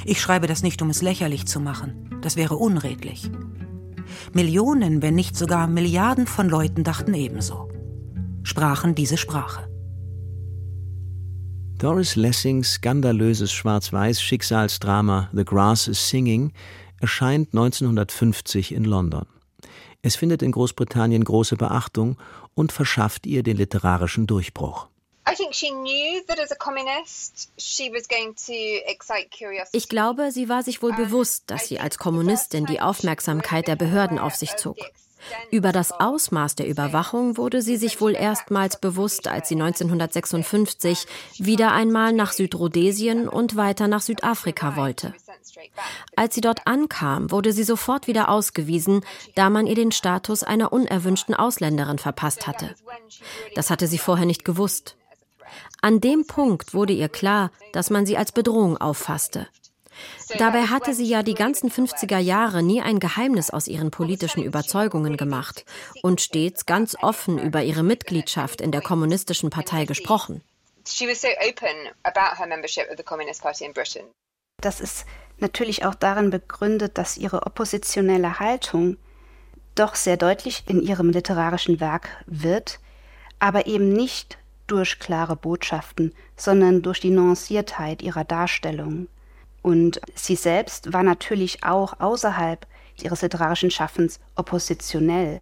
Ich 0.04 0.21
schreibe 0.21 0.47
das 0.47 0.62
nicht, 0.62 0.83
um 0.83 0.90
es 0.90 1.02
lächerlich 1.02 1.47
zu 1.47 1.61
machen. 1.61 2.19
Das 2.21 2.37
wäre 2.37 2.57
unredlich. 2.57 3.31
Millionen, 4.33 5.02
wenn 5.02 5.14
nicht 5.14 5.37
sogar 5.37 5.66
Milliarden 5.66 6.26
von 6.26 6.49
Leuten 6.49 6.85
dachten 6.85 7.14
ebenso. 7.14 7.71
Sprachen 8.43 8.95
diese 8.95 9.16
Sprache. 9.16 9.74
Doris 11.78 12.14
Lessings 12.14 12.75
skandalöses 12.75 13.52
Schwarz-Weiß-Schicksalsdrama 13.52 15.28
The 15.33 15.45
Grass 15.45 15.88
is 15.88 16.09
Singing 16.09 16.52
erscheint 17.00 17.49
1950 17.52 18.73
in 18.73 18.85
London. 18.85 19.26
Es 20.00 20.14
findet 20.16 20.43
in 20.43 20.52
Großbritannien 20.52 21.25
große 21.25 21.57
Beachtung 21.57 22.16
und 22.54 22.73
verschafft 22.73 23.26
ihr 23.26 23.43
den 23.43 23.57
literarischen 23.57 24.26
Durchbruch. 24.26 24.87
Ich 29.73 29.88
glaube, 29.88 30.31
sie 30.31 30.49
war 30.49 30.62
sich 30.62 30.83
wohl 30.83 30.93
bewusst, 30.93 31.45
dass 31.49 31.66
sie 31.66 31.81
als 31.81 31.99
Kommunistin 31.99 32.66
die 32.66 32.81
Aufmerksamkeit 32.81 33.66
der 33.66 33.76
Behörden 33.76 34.19
auf 34.19 34.37
sich 34.37 34.54
zog. 34.57 34.76
Über 35.50 35.73
das 35.73 35.93
Ausmaß 35.93 36.57
der 36.57 36.69
Überwachung 36.69 37.37
wurde 37.37 37.62
sie 37.62 37.76
sich 37.76 38.00
wohl 38.00 38.14
erstmals 38.14 38.81
bewusst, 38.81 39.28
als 39.28 39.49
sie 39.49 39.54
1956 39.54 41.07
wieder 41.38 41.73
einmal 41.73 42.12
nach 42.12 42.33
Südrhodesien 42.33 43.28
und 43.28 43.57
weiter 43.57 43.88
nach 43.88 44.02
Südafrika 44.02 44.76
wollte. 44.76 45.14
Als 46.16 46.35
sie 46.35 46.40
dort 46.40 46.66
ankam, 46.66 47.31
wurde 47.31 47.52
sie 47.52 47.64
sofort 47.64 48.07
wieder 48.07 48.28
ausgewiesen, 48.28 49.04
da 49.35 49.50
man 49.50 49.66
ihr 49.66 49.75
den 49.75 49.93
Status 49.93 50.43
einer 50.43 50.73
unerwünschten 50.73 51.35
Ausländerin 51.35 51.99
verpasst 51.99 52.47
hatte. 52.47 52.75
Das 53.54 53.71
hatte 53.71 53.87
sie 53.87 53.99
vorher 53.99 54.26
nicht 54.26 54.45
gewusst. 54.45 54.97
An 55.81 56.00
dem 56.00 56.26
Punkt 56.26 56.75
wurde 56.75 56.93
ihr 56.93 57.09
klar, 57.09 57.50
dass 57.73 57.90
man 57.90 58.07
sie 58.07 58.16
als 58.16 58.33
Bedrohung 58.33 58.76
auffasste. 58.78 59.47
Dabei 60.38 60.64
hatte 60.64 60.95
sie 60.95 61.04
ja 61.04 61.23
die 61.23 61.35
ganzen 61.35 61.71
50er 61.71 62.19
Jahre 62.19 62.62
nie 62.62 62.81
ein 62.81 62.99
Geheimnis 62.99 63.50
aus 63.50 63.69
ihren 63.69 63.90
politischen 63.90 64.43
Überzeugungen 64.43 65.16
gemacht 65.16 65.64
und 66.02 66.21
stets 66.21 66.66
ganz 66.66 66.97
offen 67.00 67.38
über 67.38 67.62
ihre 67.62 67.83
Mitgliedschaft 67.83 68.61
in 68.61 68.73
der 68.73 68.81
kommunistischen 68.81 69.50
Partei 69.50 69.85
gesprochen. 69.85 70.43
Das 74.61 74.81
ist 74.81 75.07
natürlich 75.38 75.85
auch 75.85 75.95
darin 75.95 76.31
begründet, 76.31 76.99
dass 76.99 77.16
ihre 77.16 77.47
oppositionelle 77.47 78.38
Haltung 78.38 78.97
doch 79.75 79.95
sehr 79.95 80.16
deutlich 80.16 80.64
in 80.69 80.81
ihrem 80.81 81.11
literarischen 81.11 81.81
Werk 81.81 82.09
wird, 82.26 82.78
aber 83.38 83.66
eben 83.66 83.93
nicht 83.93 84.38
durch 84.66 84.99
klare 84.99 85.37
Botschaften, 85.37 86.14
sondern 86.37 86.83
durch 86.83 87.00
die 87.00 87.11
Nuanciertheit 87.11 88.02
ihrer 88.02 88.25
Darstellung. 88.25 89.09
Und 89.64 89.99
sie 90.14 90.37
selbst 90.37 90.92
war 90.92 91.02
natürlich 91.02 91.64
auch 91.64 91.99
außerhalb 91.99 92.66
ihres 93.02 93.23
literarischen 93.23 93.71
Schaffens 93.71 94.21
oppositionell. 94.35 95.40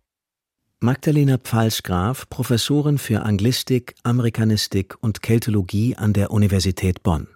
Magdalena 0.78 1.38
Pfalzgraf, 1.38 2.28
Professorin 2.30 2.98
für 2.98 3.22
Anglistik, 3.22 3.96
Amerikanistik 4.04 4.94
und 5.00 5.22
Keltologie 5.22 5.96
an 5.96 6.12
der 6.12 6.30
Universität 6.30 7.02
Bonn. 7.02 7.26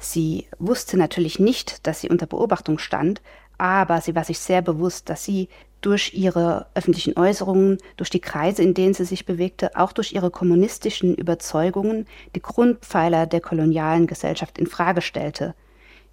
Sie 0.00 0.48
wusste 0.58 0.96
natürlich 0.96 1.38
nicht, 1.38 1.86
dass 1.86 2.00
sie 2.00 2.08
unter 2.08 2.26
Beobachtung 2.26 2.78
stand, 2.78 3.22
aber 3.56 4.00
sie 4.00 4.16
war 4.16 4.24
sich 4.24 4.40
sehr 4.40 4.60
bewusst, 4.60 5.08
dass 5.08 5.24
sie 5.24 5.48
durch 5.82 6.14
ihre 6.14 6.66
öffentlichen 6.74 7.16
Äußerungen, 7.16 7.78
durch 7.96 8.10
die 8.10 8.20
Kreise, 8.20 8.62
in 8.64 8.74
denen 8.74 8.94
sie 8.94 9.04
sich 9.04 9.24
bewegte, 9.24 9.76
auch 9.76 9.92
durch 9.92 10.12
ihre 10.12 10.32
kommunistischen 10.32 11.14
Überzeugungen 11.14 12.06
die 12.34 12.42
Grundpfeiler 12.42 13.26
der 13.26 13.40
kolonialen 13.40 14.08
Gesellschaft 14.08 14.58
in 14.58 14.66
Frage 14.66 15.00
stellte 15.00 15.54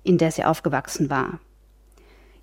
in 0.03 0.17
der 0.17 0.31
sie 0.31 0.43
aufgewachsen 0.43 1.09
war. 1.09 1.39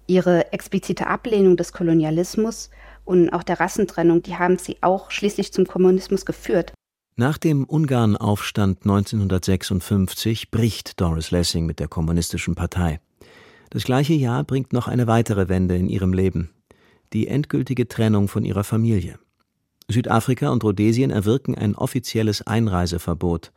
Ihre 0.07 0.53
explizite 0.53 1.07
Ablehnung 1.07 1.57
des 1.57 1.73
Kolonialismus 1.73 2.71
und 3.05 3.31
auch 3.31 3.43
der 3.43 3.61
Rassentrennung, 3.61 4.23
die 4.23 4.37
haben 4.37 4.59
sie 4.59 4.79
auch 4.81 5.11
schließlich 5.11 5.53
zum 5.53 5.67
Kommunismus 5.67 6.25
geführt. 6.25 6.73
Nach 7.17 7.37
dem 7.37 7.65
Ungarnaufstand 7.65 8.85
1956 8.85 10.51
bricht 10.51 11.01
Doris 11.01 11.31
Lessing 11.31 11.67
mit 11.67 11.81
der 11.81 11.89
Kommunistischen 11.89 12.55
Partei. 12.55 13.01
Das 13.71 13.85
gleiche 13.85 14.15
Jahr 14.15 14.45
bringt 14.45 14.73
noch 14.73 14.89
eine 14.89 15.07
weitere 15.07 15.49
Wende 15.49 15.77
in 15.77 15.89
ihrem 15.89 16.13
Leben, 16.13 16.51
die 17.13 17.27
endgültige 17.27 17.89
Trennung 17.89 18.29
von 18.29 18.45
ihrer 18.45 18.65
Familie. 18.65 19.19
Südafrika 19.89 20.51
und 20.51 20.63
Rhodesien 20.65 21.11
erwirken 21.11 21.55
ein 21.55 21.75
offizielles 21.75 22.47
Einreiseverbot 22.47 23.53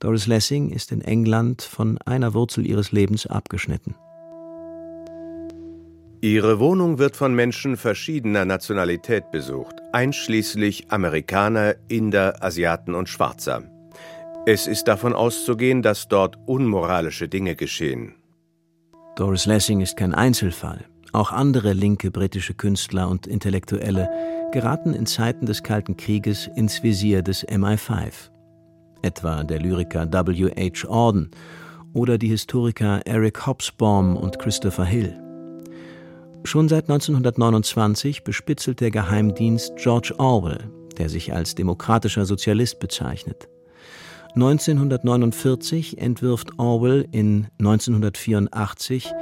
Doris 0.00 0.26
Lessing 0.26 0.70
ist 0.70 0.92
in 0.92 1.00
England 1.00 1.62
von 1.62 1.98
einer 1.98 2.34
Wurzel 2.34 2.66
ihres 2.66 2.92
Lebens 2.92 3.26
abgeschnitten. 3.26 3.94
Ihre 6.20 6.60
Wohnung 6.60 6.98
wird 6.98 7.16
von 7.16 7.34
Menschen 7.34 7.76
verschiedener 7.76 8.44
Nationalität 8.44 9.32
besucht, 9.32 9.74
einschließlich 9.92 10.92
Amerikaner, 10.92 11.74
Inder, 11.88 12.42
Asiaten 12.44 12.94
und 12.94 13.08
Schwarzer. 13.08 13.64
Es 14.46 14.68
ist 14.68 14.84
davon 14.84 15.14
auszugehen, 15.14 15.82
dass 15.82 16.08
dort 16.08 16.36
unmoralische 16.46 17.28
Dinge 17.28 17.56
geschehen. 17.56 18.14
Doris 19.16 19.46
Lessing 19.46 19.80
ist 19.80 19.96
kein 19.96 20.14
Einzelfall. 20.14 20.84
Auch 21.12 21.32
andere 21.32 21.74
linke 21.74 22.10
britische 22.10 22.54
Künstler 22.54 23.08
und 23.08 23.26
Intellektuelle 23.26 24.08
geraten 24.52 24.94
in 24.94 25.06
Zeiten 25.06 25.46
des 25.46 25.62
Kalten 25.62 25.96
Krieges 25.96 26.48
ins 26.56 26.82
Visier 26.82 27.22
des 27.22 27.46
MI5 27.46 28.31
etwa 29.02 29.44
der 29.44 29.60
Lyriker 29.60 30.10
W. 30.12 30.50
H. 30.50 30.88
Auden 30.88 31.30
oder 31.92 32.18
die 32.18 32.28
Historiker 32.28 33.00
Eric 33.04 33.46
Hobsbawm 33.46 34.16
und 34.16 34.38
Christopher 34.38 34.84
Hill. 34.84 35.18
Schon 36.44 36.68
seit 36.68 36.84
1929 36.84 38.24
bespitzelt 38.24 38.80
der 38.80 38.90
Geheimdienst 38.90 39.76
George 39.76 40.14
Orwell, 40.18 40.58
der 40.98 41.08
sich 41.08 41.32
als 41.32 41.54
demokratischer 41.54 42.24
Sozialist 42.24 42.80
bezeichnet. 42.80 43.48
1949 44.34 45.98
entwirft 45.98 46.58
Orwell 46.58 47.06
in 47.12 47.48
1984 47.58 49.12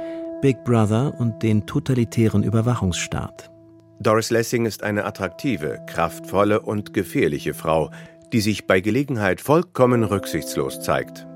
Big 0.41 0.63
Brother 0.63 1.13
und 1.19 1.43
den 1.43 1.67
totalitären 1.67 2.43
Überwachungsstaat. 2.43 3.51
Doris 3.99 4.31
Lessing 4.31 4.65
ist 4.65 4.81
eine 4.81 5.05
attraktive, 5.05 5.79
kraftvolle 5.85 6.61
und 6.61 6.93
gefährliche 6.93 7.53
Frau, 7.53 7.91
die 8.33 8.41
sich 8.41 8.65
bei 8.65 8.81
Gelegenheit 8.81 9.41
vollkommen 9.41 10.03
rücksichtslos 10.03 10.81
zeigt. 10.81 11.27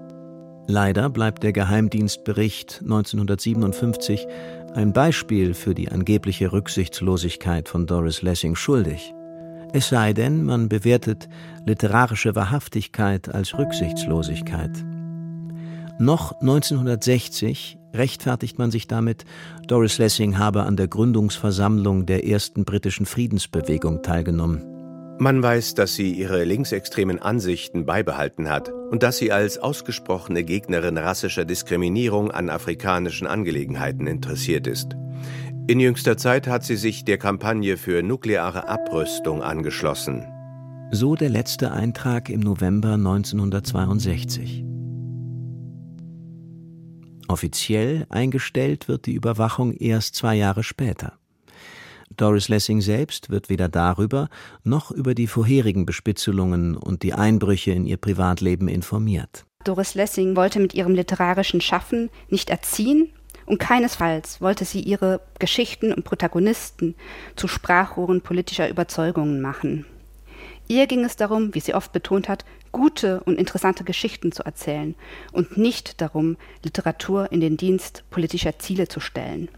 Leider 0.68 1.10
bleibt 1.10 1.44
der 1.44 1.54
Geheimdienstbericht 1.54 2.82
1957 2.82 4.26
ein 4.74 4.94
Beispiel 4.94 5.54
für 5.54 5.76
die 5.76 5.90
angebliche 5.90 6.52
Rücksichtslosigkeit 6.52 7.70
von 7.70 7.86
Doris 7.86 8.22
Lessing 8.22 8.56
schuldig. 8.56 9.14
Es 9.74 9.90
sei 9.90 10.14
denn, 10.14 10.44
man 10.44 10.70
bewertet 10.70 11.30
literarische 11.66 12.36
Wahrhaftigkeit 12.36 13.34
als 13.34 13.58
Rücksichtslosigkeit. 13.58 14.72
Noch 16.00 16.34
1960 16.42 17.78
rechtfertigt 17.94 18.58
man 18.58 18.72
sich 18.72 18.88
damit, 18.88 19.24
Doris 19.68 19.98
Lessing 19.98 20.38
habe 20.38 20.64
an 20.64 20.76
der 20.76 20.88
Gründungsversammlung 20.88 22.06
der 22.06 22.28
ersten 22.28 22.66
britischen 22.66 23.06
Friedensbewegung 23.06 24.02
teilgenommen. 24.02 24.75
Man 25.18 25.42
weiß, 25.42 25.76
dass 25.76 25.96
sie 25.96 26.12
ihre 26.12 26.44
linksextremen 26.44 27.22
Ansichten 27.22 27.86
beibehalten 27.86 28.50
hat 28.50 28.70
und 28.92 29.02
dass 29.02 29.18
sie 29.18 29.32
als 29.32 29.58
ausgesprochene 29.58 30.44
Gegnerin 30.44 30.98
rassischer 30.98 31.46
Diskriminierung 31.46 32.32
an 32.32 32.50
afrikanischen 32.50 33.26
Angelegenheiten 33.26 34.08
interessiert 34.08 34.68
ist. 34.68 34.98
In 35.68 35.80
jüngster 35.80 36.18
Zeit 36.18 36.48
hat 36.48 36.64
sie 36.64 36.76
sich 36.76 37.06
der 37.06 37.18
Kampagne 37.18 37.78
für 37.78 38.04
nukleare 38.04 38.68
Abrüstung 38.68 39.42
angeschlossen. 39.42 40.26
So 40.92 41.16
der 41.16 41.30
letzte 41.30 41.72
Eintrag 41.72 42.30
im 42.30 42.42
November 42.42 42.94
1962. 42.94 44.66
Offiziell 47.28 48.06
eingestellt 48.10 48.88
wird 48.88 49.06
die 49.08 49.14
Überwachung 49.14 49.74
erst 49.74 50.16
zwei 50.16 50.36
Jahre 50.36 50.64
später. 50.64 51.18
Doris 52.18 52.50
Lessing 52.50 52.82
selbst 52.82 53.30
wird 53.30 53.50
weder 53.50 53.70
darüber 53.70 54.30
noch 54.64 54.92
über 54.92 55.16
die 55.16 55.28
vorherigen 55.28 55.86
Bespitzelungen 55.86 56.76
und 56.78 57.04
die 57.04 57.14
Einbrüche 57.14 57.72
in 57.72 57.86
ihr 57.86 57.98
Privatleben 57.98 58.68
informiert. 58.68 59.46
Doris 59.64 59.96
Lessing 59.96 60.36
wollte 60.36 60.60
mit 60.60 60.74
ihrem 60.74 60.94
literarischen 60.94 61.62
Schaffen 61.62 62.10
nicht 62.30 62.50
erziehen 62.50 63.10
und 63.46 63.60
keinesfalls 63.60 64.42
wollte 64.42 64.66
sie 64.66 64.80
ihre 64.80 65.22
Geschichten 65.40 65.92
und 65.94 66.04
Protagonisten 66.04 66.96
zu 67.36 67.48
Sprachrohren 67.48 68.22
politischer 68.22 68.70
Überzeugungen 68.70 69.42
machen. 69.42 69.86
Ihr 70.68 70.88
ging 70.88 71.04
es 71.04 71.16
darum, 71.16 71.54
wie 71.54 71.60
sie 71.60 71.76
oft 71.76 71.92
betont 71.92 72.28
hat, 72.28 72.44
gute 72.72 73.22
und 73.24 73.38
interessante 73.38 73.84
Geschichten 73.84 74.32
zu 74.32 74.44
erzählen 74.44 74.96
und 75.32 75.58
nicht 75.58 76.02
darum, 76.02 76.38
Literatur 76.64 77.32
in 77.32 77.40
den 77.40 77.58
Dienst 77.58 78.04
politischer 78.10 78.58
Ziele 78.58 78.88
zu 78.88 79.00
stellen. 79.00 79.50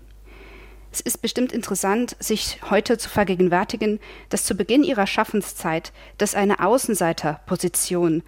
Es 0.98 1.02
ist 1.02 1.22
bestimmt 1.22 1.52
interessant, 1.52 2.16
sich 2.18 2.58
heute 2.72 2.98
zu 2.98 3.08
vergegenwärtigen, 3.08 4.00
dass 4.30 4.46
zu 4.46 4.56
Beginn 4.56 4.84
ihrer 4.84 5.06
Schaffenszeit 5.06 5.94
das 6.18 6.34
eine 6.34 6.60
Außenseiterposition 6.60 8.24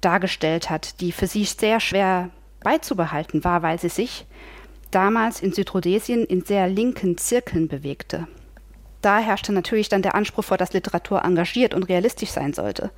dargestellt 0.00 0.70
hat, 0.70 1.02
die 1.02 1.12
für 1.12 1.26
sie 1.26 1.44
sehr 1.44 1.78
schwer 1.78 2.30
beizubehalten 2.60 3.44
war, 3.44 3.60
weil 3.60 3.78
sie 3.78 3.90
sich 3.90 4.24
damals 4.90 5.42
in 5.42 5.52
Südrhodesien 5.52 6.24
in 6.24 6.42
sehr 6.42 6.68
linken 6.68 7.18
Zirkeln 7.18 7.68
bewegte. 7.68 8.26
Da 9.02 9.18
herrschte 9.18 9.52
natürlich 9.52 9.90
dann 9.90 10.00
der 10.00 10.14
Anspruch 10.14 10.44
vor, 10.44 10.56
dass 10.56 10.72
Literatur 10.72 11.22
engagiert 11.22 11.74
und 11.74 11.82
realistisch 11.82 12.30
sein 12.30 12.54
sollte. 12.54 12.92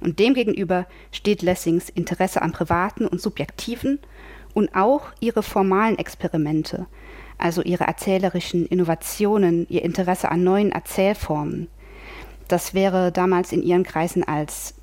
Und 0.00 0.18
demgegenüber 0.18 0.86
steht 1.10 1.42
Lessings 1.42 1.90
Interesse 1.90 2.40
am 2.40 2.52
Privaten 2.52 3.06
und 3.06 3.20
Subjektiven 3.20 3.98
und 4.54 4.74
auch 4.74 5.08
ihre 5.20 5.42
formalen 5.42 5.98
Experimente, 5.98 6.86
also 7.38 7.62
ihre 7.62 7.84
erzählerischen 7.84 8.66
Innovationen, 8.66 9.66
ihr 9.68 9.82
Interesse 9.82 10.30
an 10.30 10.44
neuen 10.44 10.72
Erzählformen. 10.72 11.68
Das 12.48 12.74
wäre 12.74 13.12
damals 13.12 13.52
in 13.52 13.62
ihren 13.62 13.84
Kreisen 13.84 14.24
als 14.24 14.74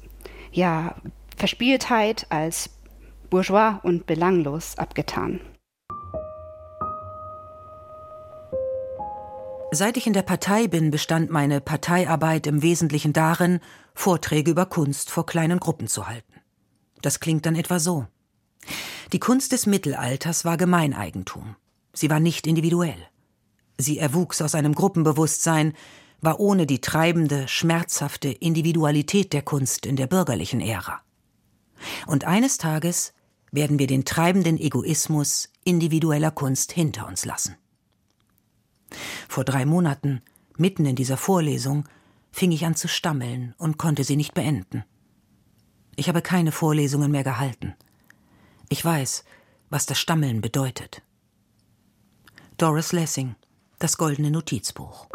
ja, 0.52 0.96
Verspieltheit, 1.38 2.26
als 2.30 2.70
bourgeois 3.30 3.80
und 3.84 4.06
belanglos 4.06 4.78
abgetan. 4.78 5.40
Seit 9.72 9.98
ich 9.98 10.08
in 10.08 10.14
der 10.14 10.24
Partei 10.24 10.68
bin, 10.68 10.90
bestand 10.90 11.30
meine 11.30 11.62
Parteiarbeit 11.62 12.48
im 12.48 12.64
Wesentlichen 12.64 13.14
darin, 13.14 13.60
Vorträge 13.94 14.50
über 14.50 14.66
Kunst 14.66 15.12
vor 15.12 15.28
kleinen 15.28 15.60
Gruppen 15.60 15.88
zu 15.88 16.08
halten. 16.08 16.34
Das 17.04 17.20
klingt 17.20 17.46
dann 17.46 17.56
etwa 17.56 17.80
so. 17.80 18.08
Die 19.14 19.20
Kunst 19.20 19.52
des 19.52 19.68
Mittelalters 19.68 20.44
war 20.44 20.58
Gemeineigentum. 20.58 21.56
Sie 21.94 22.10
war 22.10 22.20
nicht 22.20 22.48
individuell. 22.48 23.08
Sie 23.78 23.98
erwuchs 23.98 24.42
aus 24.42 24.56
einem 24.56 24.76
Gruppenbewusstsein, 24.76 25.74
war 26.22 26.40
ohne 26.40 26.66
die 26.66 26.82
treibende, 26.82 27.48
schmerzhafte 27.48 28.30
Individualität 28.30 29.32
der 29.32 29.42
Kunst 29.42 29.86
in 29.86 29.96
der 29.96 30.08
bürgerlichen 30.08 30.60
Ära. 30.60 31.02
Und 32.08 32.26
eines 32.26 32.58
Tages 32.58 33.14
werden 33.52 33.80
wir 33.80 33.88
den 33.88 34.06
treibenden 34.06 34.58
Egoismus 34.58 35.50
individueller 35.64 36.32
Kunst 36.32 36.72
hinter 36.72 37.08
uns 37.08 37.26
lassen. 37.26 37.56
Vor 39.28 39.44
drei 39.44 39.66
Monaten, 39.66 40.22
mitten 40.58 40.86
in 40.86 40.96
dieser 40.96 41.18
Vorlesung, 41.18 41.88
fing 42.32 42.52
ich 42.52 42.66
an 42.66 42.76
zu 42.76 42.88
stammeln 42.88 43.56
und 43.58 43.78
konnte 43.78 44.04
sie 44.04 44.16
nicht 44.16 44.34
beenden. 44.34 44.84
Ich 45.96 46.10
habe 46.10 46.22
keine 46.22 46.52
Vorlesungen 46.52 47.12
mehr 47.12 47.24
gehalten. 47.24 47.76
Ich 48.70 48.84
weiß, 48.84 49.24
was 49.70 49.86
das 49.86 50.00
Stammeln 50.00 50.42
bedeutet. 50.42 51.02
Doris 52.60 52.92
Lessing, 52.92 53.36
das 53.80 53.98
goldene 53.98 54.32
Notizbuch. 54.32 55.08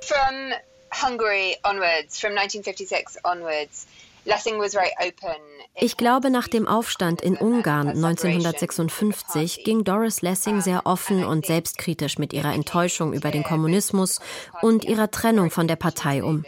From 0.00 0.54
Hungary 0.90 1.56
onwards, 1.64 2.18
from 2.18 2.30
1956 2.30 3.18
onwards, 3.24 3.86
Lessing 4.24 4.58
was 4.58 4.72
very 4.72 4.90
open 5.06 5.36
ich 5.76 5.96
glaube, 5.96 6.30
nach 6.30 6.46
dem 6.46 6.68
Aufstand 6.68 7.20
in 7.20 7.36
Ungarn 7.36 7.88
1956 7.88 9.64
ging 9.64 9.82
Doris 9.82 10.22
Lessing 10.22 10.60
sehr 10.60 10.86
offen 10.86 11.24
und 11.24 11.46
selbstkritisch 11.46 12.16
mit 12.16 12.32
ihrer 12.32 12.54
Enttäuschung 12.54 13.12
über 13.12 13.32
den 13.32 13.42
Kommunismus 13.42 14.20
und 14.62 14.84
ihrer 14.84 15.10
Trennung 15.10 15.50
von 15.50 15.66
der 15.66 15.76
Partei 15.76 16.22
um. 16.22 16.44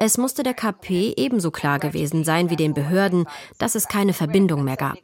Es 0.00 0.18
musste 0.18 0.42
der 0.42 0.54
KP 0.54 1.14
ebenso 1.16 1.50
klar 1.50 1.78
gewesen 1.78 2.24
sein 2.24 2.50
wie 2.50 2.56
den 2.56 2.74
Behörden, 2.74 3.26
dass 3.58 3.74
es 3.74 3.88
keine 3.88 4.12
Verbindung 4.12 4.64
mehr 4.64 4.76
gab. 4.76 4.98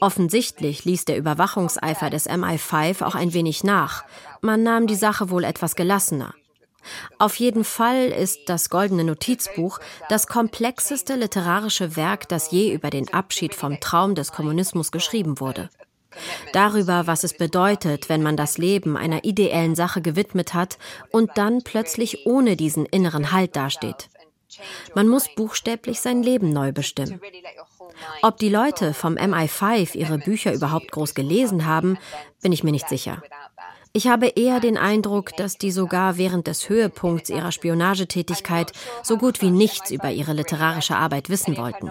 Offensichtlich 0.00 0.84
ließ 0.84 1.04
der 1.04 1.16
Überwachungseifer 1.16 2.10
des 2.10 2.28
MI5 2.28 3.04
auch 3.04 3.14
ein 3.14 3.32
wenig 3.32 3.64
nach. 3.64 4.04
Man 4.40 4.62
nahm 4.62 4.86
die 4.86 4.94
Sache 4.94 5.30
wohl 5.30 5.44
etwas 5.44 5.76
gelassener. 5.76 6.34
Auf 7.18 7.36
jeden 7.36 7.64
Fall 7.64 8.06
ist 8.06 8.48
das 8.48 8.70
Goldene 8.70 9.04
Notizbuch 9.04 9.80
das 10.08 10.26
komplexeste 10.26 11.16
literarische 11.16 11.96
Werk, 11.96 12.28
das 12.28 12.50
je 12.50 12.72
über 12.72 12.90
den 12.90 13.12
Abschied 13.12 13.54
vom 13.54 13.80
Traum 13.80 14.14
des 14.14 14.32
Kommunismus 14.32 14.92
geschrieben 14.92 15.40
wurde. 15.40 15.68
Darüber, 16.52 17.06
was 17.06 17.24
es 17.24 17.36
bedeutet, 17.36 18.08
wenn 18.08 18.22
man 18.22 18.36
das 18.36 18.58
Leben 18.58 18.96
einer 18.96 19.24
ideellen 19.24 19.74
Sache 19.74 20.02
gewidmet 20.02 20.54
hat 20.54 20.78
und 21.10 21.30
dann 21.36 21.62
plötzlich 21.62 22.26
ohne 22.26 22.56
diesen 22.56 22.86
inneren 22.86 23.32
Halt 23.32 23.56
dasteht. 23.56 24.08
Man 24.94 25.08
muss 25.08 25.28
buchstäblich 25.34 26.00
sein 26.00 26.22
Leben 26.22 26.50
neu 26.50 26.72
bestimmen. 26.72 27.20
Ob 28.22 28.38
die 28.38 28.48
Leute 28.48 28.94
vom 28.94 29.14
MI5 29.14 29.94
ihre 29.94 30.18
Bücher 30.18 30.52
überhaupt 30.52 30.90
groß 30.92 31.14
gelesen 31.14 31.66
haben, 31.66 31.98
bin 32.42 32.52
ich 32.52 32.64
mir 32.64 32.72
nicht 32.72 32.88
sicher. 32.88 33.22
Ich 33.96 34.08
habe 34.08 34.26
eher 34.26 34.60
den 34.60 34.76
Eindruck, 34.76 35.34
dass 35.38 35.56
die 35.56 35.70
sogar 35.70 36.18
während 36.18 36.48
des 36.48 36.68
Höhepunkts 36.68 37.30
ihrer 37.30 37.50
Spionagetätigkeit 37.50 38.72
so 39.02 39.16
gut 39.16 39.40
wie 39.40 39.50
nichts 39.50 39.90
über 39.90 40.10
ihre 40.10 40.34
literarische 40.34 40.96
Arbeit 40.96 41.30
wissen 41.30 41.56
wollten. 41.56 41.90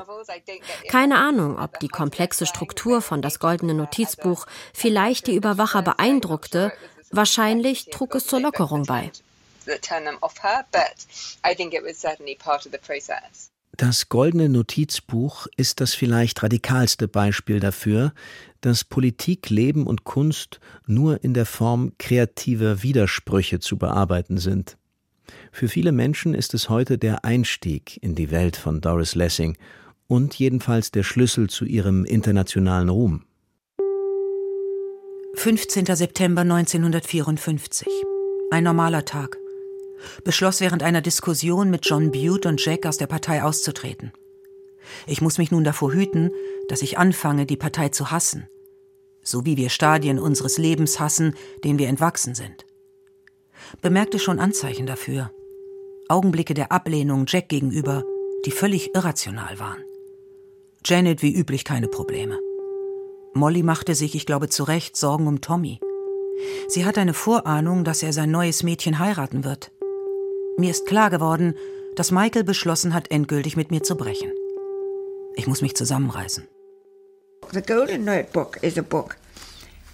Keine 0.87 1.17
Ahnung, 1.17 1.57
ob 1.57 1.79
die 1.79 1.87
komplexe 1.87 2.45
Struktur 2.45 3.01
von 3.01 3.23
das 3.23 3.39
goldene 3.39 3.73
Notizbuch 3.73 4.45
vielleicht 4.71 5.25
die 5.25 5.35
Überwacher 5.35 5.81
beeindruckte, 5.81 6.71
wahrscheinlich 7.09 7.85
trug 7.85 8.13
es 8.13 8.27
zur 8.27 8.39
Lockerung 8.39 8.83
bei. 8.83 9.11
Das 13.77 14.09
goldene 14.09 14.47
Notizbuch 14.47 15.47
ist 15.57 15.81
das 15.81 15.95
vielleicht 15.95 16.43
radikalste 16.43 17.07
Beispiel 17.07 17.59
dafür, 17.59 18.13
dass 18.65 18.83
Politik, 18.83 19.51
Leben 19.51 19.85
und 19.85 20.05
Kunst 20.05 20.59
nur 20.87 21.23
in 21.23 21.35
der 21.35 21.45
Form 21.45 21.91
kreativer 21.99 22.81
Widersprüche 22.81 23.59
zu 23.59 23.77
bearbeiten 23.77 24.39
sind. 24.39 24.77
Für 25.51 25.67
viele 25.67 25.91
Menschen 25.91 26.33
ist 26.33 26.55
es 26.55 26.67
heute 26.67 26.97
der 26.97 27.23
Einstieg 27.23 28.01
in 28.01 28.15
die 28.15 28.31
Welt 28.31 28.57
von 28.57 28.81
Doris 28.81 29.13
Lessing 29.13 29.55
und 30.07 30.33
jedenfalls 30.33 30.89
der 30.89 31.03
Schlüssel 31.03 31.47
zu 31.47 31.65
ihrem 31.65 32.05
internationalen 32.05 32.89
Ruhm. 32.89 33.25
15. 35.35 35.85
September 35.85 36.41
1954. 36.41 37.87
Ein 38.49 38.63
normaler 38.63 39.05
Tag 39.05 39.37
beschloss 40.23 40.59
während 40.59 40.81
einer 40.81 41.01
Diskussion 41.01 41.69
mit 41.69 41.85
John 41.85 42.11
Butte 42.11 42.49
und 42.49 42.65
Jack 42.65 42.87
aus 42.87 42.97
der 42.97 43.07
Partei 43.07 43.43
auszutreten. 43.43 44.11
Ich 45.05 45.21
muss 45.21 45.37
mich 45.37 45.51
nun 45.51 45.63
davor 45.63 45.93
hüten, 45.93 46.31
dass 46.67 46.81
ich 46.81 46.97
anfange, 46.97 47.45
die 47.45 47.57
Partei 47.57 47.89
zu 47.89 48.09
hassen, 48.11 48.47
so 49.25 49.45
wie 49.45 49.57
wir 49.57 49.69
Stadien 49.69 50.19
unseres 50.19 50.57
Lebens 50.57 50.99
hassen, 50.99 51.35
denen 51.65 51.79
wir 51.79 51.89
entwachsen 51.89 52.35
sind. 52.35 52.65
Bemerkte 53.81 54.19
schon 54.19 54.39
Anzeichen 54.39 54.85
dafür. 54.85 55.31
Augenblicke 56.07 56.53
der 56.53 56.71
Ablehnung 56.71 57.25
Jack 57.27 57.49
gegenüber, 57.49 58.03
die 58.45 58.51
völlig 58.51 58.93
irrational 58.95 59.59
waren. 59.59 59.83
Janet 60.85 61.23
wie 61.23 61.33
üblich 61.33 61.65
keine 61.65 61.87
Probleme. 61.87 62.39
Molly 63.33 63.63
machte 63.63 63.95
sich, 63.95 64.15
ich 64.15 64.25
glaube 64.25 64.47
zu 64.49 64.63
Recht, 64.63 64.95
Sorgen 64.95 65.27
um 65.27 65.41
Tommy. 65.41 65.79
Sie 66.67 66.85
hat 66.85 66.97
eine 66.97 67.13
Vorahnung, 67.13 67.83
dass 67.83 68.03
er 68.03 68.13
sein 68.13 68.31
neues 68.31 68.63
Mädchen 68.63 68.99
heiraten 68.99 69.43
wird. 69.43 69.71
Mir 70.57 70.69
ist 70.69 70.85
klar 70.85 71.09
geworden, 71.09 71.55
dass 71.95 72.11
Michael 72.11 72.43
beschlossen 72.43 72.93
hat, 72.93 73.09
endgültig 73.11 73.57
mit 73.57 73.71
mir 73.71 73.83
zu 73.83 73.95
brechen. 73.95 74.31
Ich 75.35 75.47
muss 75.47 75.61
mich 75.61 75.75
zusammenreißen. 75.75 76.47
The 77.51 77.61
Golden 77.61 78.05
Notebook 78.05 78.57
is 78.61 78.77
a 78.77 78.83
book 78.83 79.17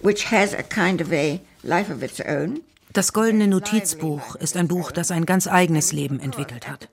which 0.01 0.31
has 0.31 0.53
a 0.53 0.63
kind 0.63 1.01
of 1.01 1.11
a 1.11 1.39
life 1.63 1.91
of 1.91 2.01
its 2.01 2.19
own. 2.21 2.61
Das 2.93 3.13
Goldene 3.13 3.47
Notizbuch 3.47 4.35
ist 4.35 4.57
ein 4.57 4.67
Buch, 4.67 4.91
das 4.91 5.11
ein 5.11 5.25
ganz 5.25 5.47
eigenes 5.47 5.93
Leben 5.93 6.19
entwickelt 6.19 6.67
hat. 6.67 6.89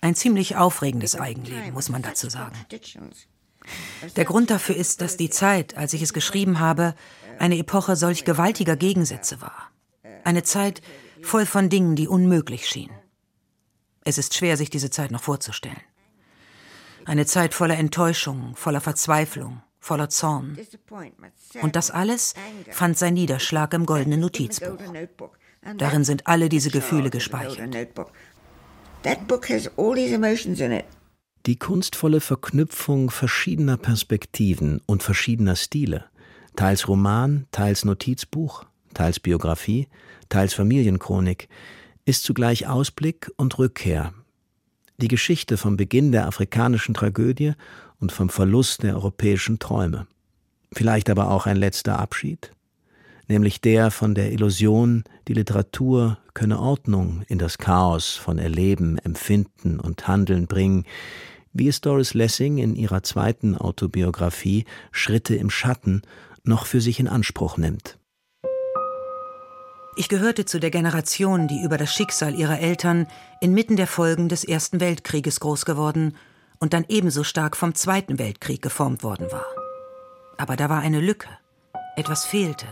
Ein 0.00 0.14
ziemlich 0.16 0.56
aufregendes 0.56 1.14
Eigenleben, 1.14 1.72
muss 1.72 1.88
man 1.88 2.02
dazu 2.02 2.28
sagen. 2.28 2.56
Der 4.16 4.24
Grund 4.24 4.50
dafür 4.50 4.74
ist, 4.74 5.00
dass 5.00 5.16
die 5.16 5.30
Zeit, 5.30 5.76
als 5.76 5.92
ich 5.92 6.02
es 6.02 6.12
geschrieben 6.12 6.58
habe, 6.58 6.94
eine 7.38 7.58
Epoche 7.58 7.94
solch 7.94 8.24
gewaltiger 8.24 8.76
Gegensätze 8.76 9.40
war. 9.40 9.70
Eine 10.24 10.42
Zeit, 10.42 10.82
voll 11.22 11.46
von 11.46 11.68
Dingen, 11.68 11.94
die 11.94 12.08
unmöglich 12.08 12.66
schienen. 12.66 12.94
Es 14.04 14.18
ist 14.18 14.34
schwer, 14.34 14.56
sich 14.56 14.70
diese 14.70 14.90
Zeit 14.90 15.12
noch 15.12 15.22
vorzustellen. 15.22 15.80
Eine 17.08 17.24
Zeit 17.24 17.54
voller 17.54 17.78
Enttäuschung, 17.78 18.54
voller 18.54 18.82
Verzweiflung, 18.82 19.62
voller 19.80 20.10
Zorn. 20.10 20.58
Und 21.62 21.74
das 21.74 21.90
alles 21.90 22.34
fand 22.70 22.98
sein 22.98 23.14
Niederschlag 23.14 23.72
im 23.72 23.86
goldenen 23.86 24.20
Notizbuch. 24.20 24.76
Darin 25.78 26.04
sind 26.04 26.26
alle 26.26 26.50
diese 26.50 26.70
Gefühle 26.70 27.08
gespeichert. 27.08 27.74
Die 31.46 31.58
kunstvolle 31.58 32.20
Verknüpfung 32.20 33.10
verschiedener 33.10 33.78
Perspektiven 33.78 34.82
und 34.84 35.02
verschiedener 35.02 35.56
Stile, 35.56 36.04
teils 36.56 36.88
Roman, 36.88 37.46
teils 37.52 37.86
Notizbuch, 37.86 38.66
teils 38.92 39.18
Biografie, 39.18 39.88
teils 40.28 40.52
Familienchronik, 40.52 41.48
ist 42.04 42.24
zugleich 42.24 42.66
Ausblick 42.66 43.32
und 43.38 43.58
Rückkehr. 43.58 44.12
Die 45.00 45.06
Geschichte 45.08 45.56
vom 45.56 45.76
Beginn 45.76 46.10
der 46.10 46.26
afrikanischen 46.26 46.92
Tragödie 46.92 47.52
und 48.00 48.10
vom 48.10 48.30
Verlust 48.30 48.82
der 48.82 48.94
europäischen 48.94 49.60
Träume. 49.60 50.08
Vielleicht 50.72 51.08
aber 51.08 51.30
auch 51.30 51.46
ein 51.46 51.56
letzter 51.56 52.00
Abschied, 52.00 52.52
nämlich 53.28 53.60
der 53.60 53.92
von 53.92 54.16
der 54.16 54.32
Illusion, 54.32 55.04
die 55.28 55.34
Literatur 55.34 56.18
könne 56.34 56.58
Ordnung 56.58 57.22
in 57.28 57.38
das 57.38 57.58
Chaos 57.58 58.14
von 58.14 58.38
Erleben, 58.38 58.98
Empfinden 58.98 59.78
und 59.78 60.08
Handeln 60.08 60.48
bringen, 60.48 60.84
wie 61.52 61.68
es 61.68 61.80
Doris 61.80 62.14
Lessing 62.14 62.58
in 62.58 62.74
ihrer 62.74 63.04
zweiten 63.04 63.56
Autobiografie 63.56 64.64
Schritte 64.90 65.36
im 65.36 65.48
Schatten 65.48 66.02
noch 66.42 66.66
für 66.66 66.80
sich 66.80 66.98
in 66.98 67.06
Anspruch 67.06 67.56
nimmt. 67.56 67.97
Ich 69.98 70.08
gehörte 70.08 70.44
zu 70.44 70.60
der 70.60 70.70
Generation, 70.70 71.48
die 71.48 71.60
über 71.60 71.76
das 71.76 71.92
Schicksal 71.92 72.36
ihrer 72.36 72.60
Eltern 72.60 73.08
inmitten 73.40 73.74
der 73.74 73.88
Folgen 73.88 74.28
des 74.28 74.44
Ersten 74.44 74.78
Weltkrieges 74.78 75.40
groß 75.40 75.64
geworden 75.64 76.16
und 76.60 76.72
dann 76.72 76.84
ebenso 76.88 77.24
stark 77.24 77.56
vom 77.56 77.74
Zweiten 77.74 78.16
Weltkrieg 78.16 78.62
geformt 78.62 79.02
worden 79.02 79.32
war. 79.32 79.44
Aber 80.36 80.54
da 80.54 80.68
war 80.68 80.78
eine 80.82 81.00
Lücke. 81.00 81.28
Etwas 81.96 82.24
fehlte, 82.24 82.66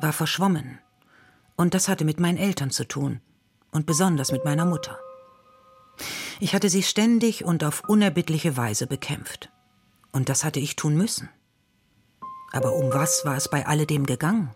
war 0.00 0.12
verschwommen. 0.12 0.78
Und 1.56 1.74
das 1.74 1.88
hatte 1.88 2.04
mit 2.04 2.20
meinen 2.20 2.38
Eltern 2.38 2.70
zu 2.70 2.86
tun. 2.86 3.20
Und 3.72 3.84
besonders 3.84 4.30
mit 4.30 4.44
meiner 4.44 4.64
Mutter. 4.64 5.00
Ich 6.38 6.54
hatte 6.54 6.68
sie 6.68 6.84
ständig 6.84 7.44
und 7.44 7.64
auf 7.64 7.82
unerbittliche 7.88 8.56
Weise 8.56 8.86
bekämpft. 8.86 9.50
Und 10.12 10.28
das 10.28 10.44
hatte 10.44 10.60
ich 10.60 10.76
tun 10.76 10.94
müssen. 10.94 11.28
Aber 12.52 12.74
um 12.74 12.92
was 12.92 13.24
war 13.24 13.36
es 13.36 13.50
bei 13.50 13.66
alledem 13.66 14.06
gegangen? 14.06 14.54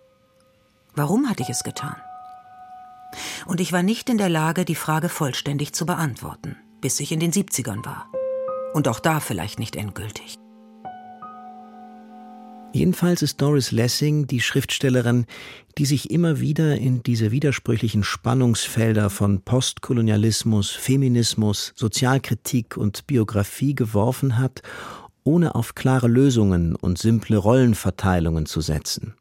Warum 0.96 1.28
hatte 1.28 1.42
ich 1.42 1.50
es 1.50 1.62
getan? 1.62 1.96
Und 3.44 3.60
ich 3.60 3.70
war 3.70 3.82
nicht 3.82 4.08
in 4.08 4.16
der 4.16 4.30
Lage, 4.30 4.64
die 4.64 4.74
Frage 4.74 5.10
vollständig 5.10 5.74
zu 5.74 5.84
beantworten, 5.84 6.56
bis 6.80 7.00
ich 7.00 7.12
in 7.12 7.20
den 7.20 7.32
70ern 7.32 7.84
war. 7.84 8.10
Und 8.72 8.88
auch 8.88 8.98
da 8.98 9.20
vielleicht 9.20 9.58
nicht 9.58 9.76
endgültig. 9.76 10.36
Jedenfalls 12.72 13.20
ist 13.20 13.42
Doris 13.42 13.72
Lessing 13.72 14.26
die 14.26 14.40
Schriftstellerin, 14.40 15.26
die 15.76 15.84
sich 15.84 16.10
immer 16.10 16.40
wieder 16.40 16.76
in 16.76 17.02
diese 17.02 17.30
widersprüchlichen 17.30 18.02
Spannungsfelder 18.02 19.10
von 19.10 19.42
Postkolonialismus, 19.42 20.70
Feminismus, 20.70 21.74
Sozialkritik 21.76 22.78
und 22.78 23.06
Biografie 23.06 23.74
geworfen 23.74 24.38
hat, 24.38 24.62
ohne 25.24 25.56
auf 25.56 25.74
klare 25.74 26.08
Lösungen 26.08 26.74
und 26.74 26.96
simple 26.96 27.36
Rollenverteilungen 27.36 28.46
zu 28.46 28.62
setzen. 28.62 29.14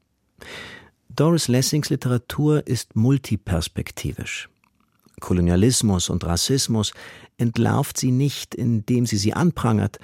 Doris 1.15 1.47
Lessings 1.47 1.89
Literatur 1.89 2.67
ist 2.67 2.97
multiperspektivisch. 2.97 4.49
Kolonialismus 5.21 6.09
und 6.09 6.25
Rassismus 6.25 6.93
entlarvt 7.37 7.97
sie 7.97 8.11
nicht, 8.11 8.53
indem 8.53 9.05
sie 9.05 9.15
sie 9.15 9.33
anprangert, 9.33 9.97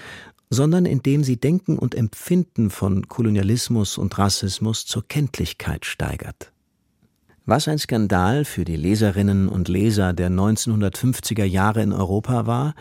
sondern 0.50 0.86
indem 0.86 1.26
sie 1.26 1.36
Denken 1.36 1.78
und 1.78 1.95
Empfinden 1.95 2.69
von 2.69 3.10
Kolonialismus 3.10 3.97
und 3.97 4.17
Rassismus 4.17 4.86
zur 4.86 5.06
Kenntlichkeit 5.06 5.86
steigert. 5.86 6.54
Was 7.45 7.67
ein 7.67 7.80
Skandal 7.80 8.45
für 8.45 8.63
die 8.63 8.78
Leserinnen 8.78 9.50
und 9.50 9.67
Leser 9.67 10.13
der 10.13 10.30
1950er 10.30 11.43
Jahre 11.43 11.82
in 11.82 11.91
Europa 11.91 12.45
war, 12.45 12.74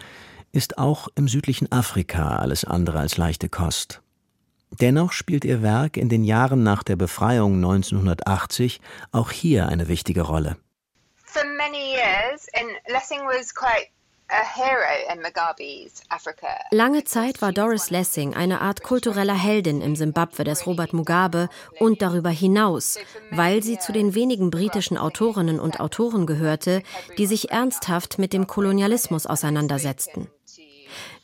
ist 0.52 0.78
auch 0.78 1.08
im 1.16 1.26
südlichen 1.26 1.72
Afrika 1.72 2.36
alles 2.36 2.64
andere 2.64 3.00
als 3.00 3.16
leichte 3.16 3.48
Kost. 3.48 4.02
Dennoch 4.78 5.12
spielt 5.12 5.44
ihr 5.44 5.62
Werk 5.62 5.96
in 5.96 6.08
den 6.08 6.24
Jahren 6.24 6.62
nach 6.62 6.82
der 6.82 6.96
Befreiung 6.96 7.54
1980 7.56 8.80
auch 9.12 9.30
hier 9.30 9.68
eine 9.68 9.88
wichtige 9.88 10.22
Rolle. 10.22 10.56
For 11.24 11.44
many 11.44 11.94
years, 11.94 12.46
and 12.54 12.70
Lessing 12.88 13.20
was 13.26 13.54
quite 13.54 13.88
Lange 16.70 17.04
Zeit 17.04 17.42
war 17.42 17.52
Doris 17.52 17.90
Lessing 17.90 18.34
eine 18.34 18.60
Art 18.60 18.82
kultureller 18.82 19.34
Heldin 19.34 19.80
im 19.80 19.96
Simbabwe 19.96 20.44
des 20.44 20.66
Robert 20.66 20.92
Mugabe 20.92 21.48
und 21.80 22.00
darüber 22.00 22.30
hinaus, 22.30 22.98
weil 23.32 23.62
sie 23.62 23.78
zu 23.78 23.92
den 23.92 24.14
wenigen 24.14 24.50
britischen 24.50 24.96
Autorinnen 24.96 25.58
und 25.58 25.80
Autoren 25.80 26.26
gehörte, 26.26 26.82
die 27.18 27.26
sich 27.26 27.50
ernsthaft 27.50 28.18
mit 28.18 28.32
dem 28.32 28.46
Kolonialismus 28.46 29.26
auseinandersetzten. 29.26 30.28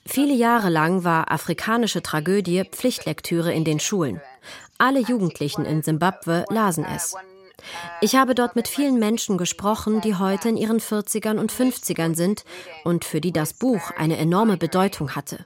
Viele 0.06 0.34
Jahre 0.34 0.70
lang 0.70 1.04
war 1.04 1.30
afrikanische 1.30 2.02
Tragödie 2.02 2.64
Pflichtlektüre 2.64 3.52
in 3.52 3.64
den 3.64 3.80
Schulen. 3.80 4.20
Alle 4.78 5.00
Jugendlichen 5.00 5.64
in 5.64 5.82
Simbabwe 5.82 6.44
lasen 6.48 6.84
es. 6.84 7.14
Ich 8.00 8.14
habe 8.14 8.34
dort 8.34 8.54
mit 8.54 8.68
vielen 8.68 8.98
Menschen 8.98 9.38
gesprochen, 9.38 10.00
die 10.00 10.14
heute 10.14 10.48
in 10.48 10.56
ihren 10.56 10.78
40ern 10.78 11.38
und 11.38 11.52
50ern 11.52 12.14
sind 12.14 12.44
und 12.84 13.04
für 13.04 13.20
die 13.20 13.32
das 13.32 13.54
Buch 13.54 13.90
eine 13.96 14.18
enorme 14.18 14.56
Bedeutung 14.56 15.16
hatte. 15.16 15.44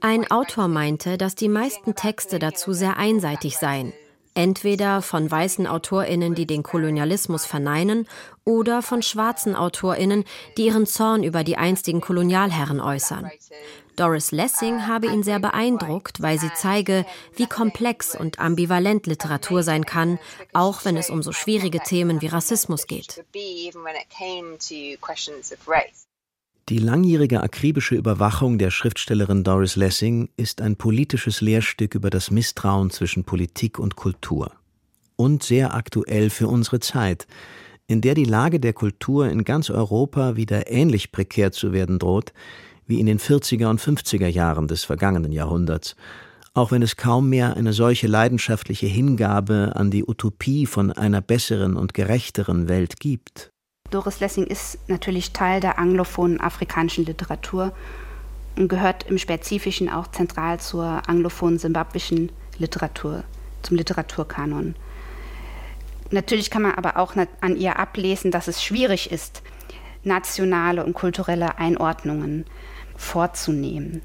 Ein 0.00 0.30
Autor 0.30 0.68
meinte, 0.68 1.16
dass 1.16 1.34
die 1.34 1.48
meisten 1.48 1.94
Texte 1.94 2.38
dazu 2.38 2.72
sehr 2.72 2.96
einseitig 2.96 3.56
seien. 3.56 3.92
Entweder 4.34 5.02
von 5.02 5.30
weißen 5.30 5.66
Autorinnen, 5.66 6.34
die 6.34 6.46
den 6.46 6.62
Kolonialismus 6.62 7.44
verneinen, 7.44 8.08
oder 8.44 8.82
von 8.82 9.02
schwarzen 9.02 9.54
Autorinnen, 9.54 10.24
die 10.56 10.66
ihren 10.66 10.86
Zorn 10.86 11.22
über 11.22 11.44
die 11.44 11.56
einstigen 11.56 12.00
Kolonialherren 12.00 12.80
äußern. 12.80 13.30
Doris 13.96 14.32
Lessing 14.32 14.86
habe 14.86 15.06
ihn 15.06 15.22
sehr 15.22 15.38
beeindruckt, 15.38 16.22
weil 16.22 16.38
sie 16.38 16.50
zeige, 16.54 17.04
wie 17.36 17.46
komplex 17.46 18.16
und 18.18 18.38
ambivalent 18.38 19.06
Literatur 19.06 19.62
sein 19.62 19.84
kann, 19.84 20.18
auch 20.54 20.84
wenn 20.84 20.96
es 20.96 21.10
um 21.10 21.22
so 21.22 21.32
schwierige 21.32 21.80
Themen 21.80 22.22
wie 22.22 22.28
Rassismus 22.28 22.86
geht. 22.86 23.22
Die 26.72 26.78
langjährige 26.78 27.42
akribische 27.42 27.96
Überwachung 27.96 28.56
der 28.56 28.70
Schriftstellerin 28.70 29.44
Doris 29.44 29.76
Lessing 29.76 30.30
ist 30.38 30.62
ein 30.62 30.76
politisches 30.76 31.42
Lehrstück 31.42 31.94
über 31.94 32.08
das 32.08 32.30
Misstrauen 32.30 32.88
zwischen 32.88 33.24
Politik 33.24 33.78
und 33.78 33.94
Kultur. 33.94 34.52
Und 35.16 35.42
sehr 35.42 35.74
aktuell 35.74 36.30
für 36.30 36.48
unsere 36.48 36.80
Zeit, 36.80 37.26
in 37.88 38.00
der 38.00 38.14
die 38.14 38.24
Lage 38.24 38.58
der 38.58 38.72
Kultur 38.72 39.28
in 39.28 39.44
ganz 39.44 39.68
Europa 39.68 40.36
wieder 40.36 40.70
ähnlich 40.70 41.12
prekär 41.12 41.52
zu 41.52 41.74
werden 41.74 41.98
droht, 41.98 42.32
wie 42.86 43.00
in 43.00 43.04
den 43.04 43.18
40er 43.18 43.68
und 43.68 43.78
50er 43.78 44.28
Jahren 44.28 44.66
des 44.66 44.84
vergangenen 44.84 45.32
Jahrhunderts, 45.32 45.94
auch 46.54 46.70
wenn 46.70 46.80
es 46.80 46.96
kaum 46.96 47.28
mehr 47.28 47.54
eine 47.54 47.74
solche 47.74 48.06
leidenschaftliche 48.06 48.86
Hingabe 48.86 49.72
an 49.74 49.90
die 49.90 50.04
Utopie 50.08 50.64
von 50.64 50.90
einer 50.90 51.20
besseren 51.20 51.76
und 51.76 51.92
gerechteren 51.92 52.66
Welt 52.66 52.98
gibt. 52.98 53.51
Doris 53.92 54.20
Lessing 54.20 54.46
ist 54.46 54.78
natürlich 54.88 55.32
Teil 55.32 55.60
der 55.60 55.78
anglophonen 55.78 56.40
afrikanischen 56.40 57.04
Literatur 57.04 57.72
und 58.56 58.68
gehört 58.68 59.04
im 59.04 59.18
Spezifischen 59.18 59.90
auch 59.90 60.10
zentral 60.10 60.58
zur 60.60 61.02
anglophonen 61.06 61.58
simbabwischen 61.58 62.32
Literatur, 62.56 63.24
zum 63.60 63.76
Literaturkanon. 63.76 64.74
Natürlich 66.10 66.50
kann 66.50 66.62
man 66.62 66.74
aber 66.74 66.96
auch 66.96 67.14
an 67.40 67.56
ihr 67.56 67.78
ablesen, 67.78 68.30
dass 68.30 68.48
es 68.48 68.62
schwierig 68.62 69.12
ist, 69.12 69.42
nationale 70.04 70.84
und 70.84 70.94
kulturelle 70.94 71.58
Einordnungen 71.58 72.46
vorzunehmen. 72.96 74.00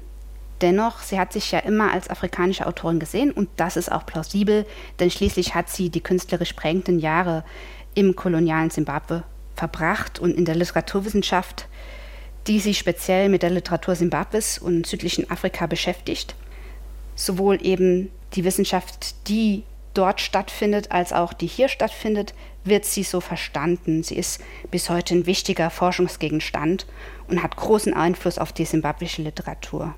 Dennoch, 0.60 1.00
sie 1.00 1.18
hat 1.18 1.32
sich 1.32 1.50
ja 1.50 1.60
immer 1.60 1.92
als 1.92 2.10
afrikanische 2.10 2.66
Autorin 2.66 2.98
gesehen 2.98 3.30
und 3.30 3.48
das 3.56 3.76
ist 3.76 3.90
auch 3.90 4.04
plausibel, 4.04 4.66
denn 5.00 5.10
schließlich 5.10 5.54
hat 5.54 5.70
sie 5.70 5.88
die 5.88 6.02
künstlerisch 6.02 6.52
prägenden 6.52 6.98
Jahre 6.98 7.44
im 7.94 8.16
kolonialen 8.16 8.70
Simbabwe 8.70 9.24
verbracht 9.58 10.18
und 10.18 10.36
in 10.36 10.44
der 10.44 10.54
Literaturwissenschaft, 10.54 11.68
die 12.46 12.60
sich 12.60 12.78
speziell 12.78 13.28
mit 13.28 13.42
der 13.42 13.50
Literatur 13.50 13.94
Simbabwes 13.94 14.58
und 14.58 14.86
südlichen 14.86 15.30
Afrika 15.30 15.66
beschäftigt, 15.66 16.34
sowohl 17.14 17.64
eben 17.64 18.10
die 18.34 18.44
Wissenschaft, 18.44 19.28
die 19.28 19.64
dort 19.94 20.20
stattfindet, 20.20 20.92
als 20.92 21.12
auch 21.12 21.32
die 21.32 21.46
hier 21.46 21.68
stattfindet, 21.68 22.34
wird 22.64 22.84
sie 22.84 23.02
so 23.02 23.20
verstanden. 23.20 24.02
Sie 24.02 24.16
ist 24.16 24.40
bis 24.70 24.90
heute 24.90 25.14
ein 25.14 25.26
wichtiger 25.26 25.70
Forschungsgegenstand 25.70 26.86
und 27.26 27.42
hat 27.42 27.56
großen 27.56 27.94
Einfluss 27.94 28.38
auf 28.38 28.52
die 28.52 28.64
simbabwische 28.64 29.22
Literatur. 29.22 29.94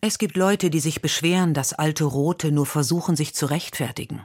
Es 0.00 0.18
gibt 0.18 0.36
Leute, 0.36 0.70
die 0.70 0.80
sich 0.80 1.02
beschweren, 1.02 1.54
dass 1.54 1.72
alte 1.72 2.04
Rote 2.04 2.52
nur 2.52 2.66
versuchen, 2.66 3.16
sich 3.16 3.34
zu 3.34 3.46
rechtfertigen. 3.46 4.22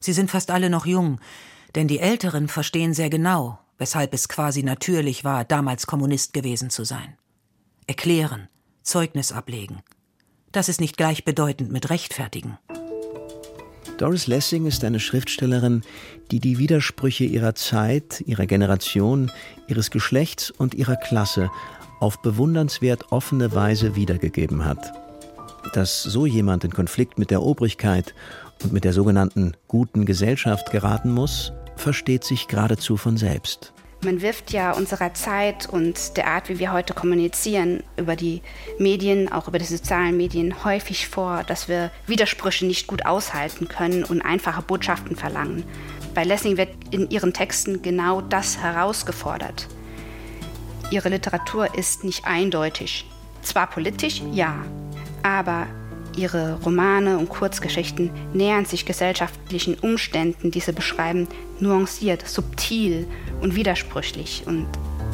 Sie 0.00 0.12
sind 0.12 0.30
fast 0.30 0.50
alle 0.50 0.68
noch 0.68 0.86
jung, 0.86 1.18
denn 1.74 1.88
die 1.88 1.98
Älteren 1.98 2.48
verstehen 2.48 2.92
sehr 2.92 3.08
genau, 3.08 3.58
weshalb 3.82 4.14
es 4.14 4.28
quasi 4.28 4.62
natürlich 4.62 5.24
war, 5.24 5.44
damals 5.44 5.88
Kommunist 5.88 6.34
gewesen 6.34 6.70
zu 6.70 6.84
sein. 6.84 7.16
Erklären, 7.88 8.46
Zeugnis 8.84 9.32
ablegen. 9.32 9.82
Das 10.52 10.68
ist 10.68 10.80
nicht 10.80 10.96
gleichbedeutend 10.96 11.72
mit 11.72 11.90
rechtfertigen. 11.90 12.58
Doris 13.98 14.28
Lessing 14.28 14.66
ist 14.66 14.84
eine 14.84 15.00
Schriftstellerin, 15.00 15.82
die 16.30 16.38
die 16.38 16.58
Widersprüche 16.58 17.24
ihrer 17.24 17.56
Zeit, 17.56 18.22
ihrer 18.24 18.46
Generation, 18.46 19.32
ihres 19.66 19.90
Geschlechts 19.90 20.52
und 20.52 20.74
ihrer 20.74 20.94
Klasse 20.94 21.50
auf 21.98 22.22
bewundernswert 22.22 23.10
offene 23.10 23.52
Weise 23.52 23.96
wiedergegeben 23.96 24.64
hat. 24.64 24.92
Dass 25.72 26.04
so 26.04 26.24
jemand 26.24 26.62
in 26.62 26.72
Konflikt 26.72 27.18
mit 27.18 27.32
der 27.32 27.42
Obrigkeit 27.42 28.14
und 28.62 28.72
mit 28.72 28.84
der 28.84 28.92
sogenannten 28.92 29.54
guten 29.66 30.06
Gesellschaft 30.06 30.70
geraten 30.70 31.10
muss, 31.10 31.52
versteht 31.76 32.24
sich 32.24 32.48
geradezu 32.48 32.96
von 32.96 33.16
selbst. 33.16 33.72
Man 34.04 34.20
wirft 34.20 34.52
ja 34.52 34.72
unserer 34.72 35.14
Zeit 35.14 35.68
und 35.68 36.16
der 36.16 36.26
Art, 36.26 36.48
wie 36.48 36.58
wir 36.58 36.72
heute 36.72 36.92
kommunizieren, 36.92 37.84
über 37.96 38.16
die 38.16 38.42
Medien, 38.78 39.30
auch 39.30 39.46
über 39.46 39.60
die 39.60 39.64
sozialen 39.64 40.16
Medien, 40.16 40.64
häufig 40.64 41.06
vor, 41.06 41.44
dass 41.44 41.68
wir 41.68 41.92
Widersprüche 42.08 42.66
nicht 42.66 42.88
gut 42.88 43.06
aushalten 43.06 43.68
können 43.68 44.02
und 44.02 44.20
einfache 44.20 44.62
Botschaften 44.62 45.14
verlangen. 45.14 45.62
Bei 46.14 46.24
Lessing 46.24 46.56
wird 46.56 46.70
in 46.90 47.10
ihren 47.10 47.32
Texten 47.32 47.80
genau 47.80 48.20
das 48.20 48.58
herausgefordert. 48.58 49.68
Ihre 50.90 51.08
Literatur 51.08 51.78
ist 51.78 52.02
nicht 52.02 52.24
eindeutig. 52.24 53.06
Zwar 53.42 53.68
politisch, 53.68 54.20
ja, 54.32 54.64
aber 55.22 55.68
ihre 56.16 56.58
Romane 56.62 57.18
und 57.18 57.28
Kurzgeschichten 57.28 58.10
nähern 58.32 58.64
sich 58.64 58.86
gesellschaftlichen 58.86 59.74
Umständen, 59.74 60.50
die 60.50 60.60
sie 60.60 60.72
beschreiben, 60.72 61.28
nuanciert, 61.60 62.26
subtil 62.26 63.06
und 63.40 63.54
widersprüchlich. 63.54 64.44
Und 64.46 64.66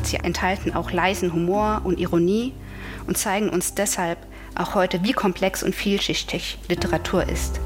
sie 0.03 0.17
enthalten 0.17 0.75
auch 0.75 0.91
leisen 0.91 1.33
Humor 1.33 1.83
und 1.85 1.99
Ironie 1.99 2.53
und 3.07 3.19
zeigen 3.19 3.49
uns 3.49 3.75
deshalb 3.75 4.19
auch 4.55 4.75
heute, 4.75 5.03
wie 5.05 5.13
komplex 5.13 5.63
und 5.63 5.75
vielschichtig 5.75 6.59
Literatur 6.69 7.29
ist. 7.29 7.61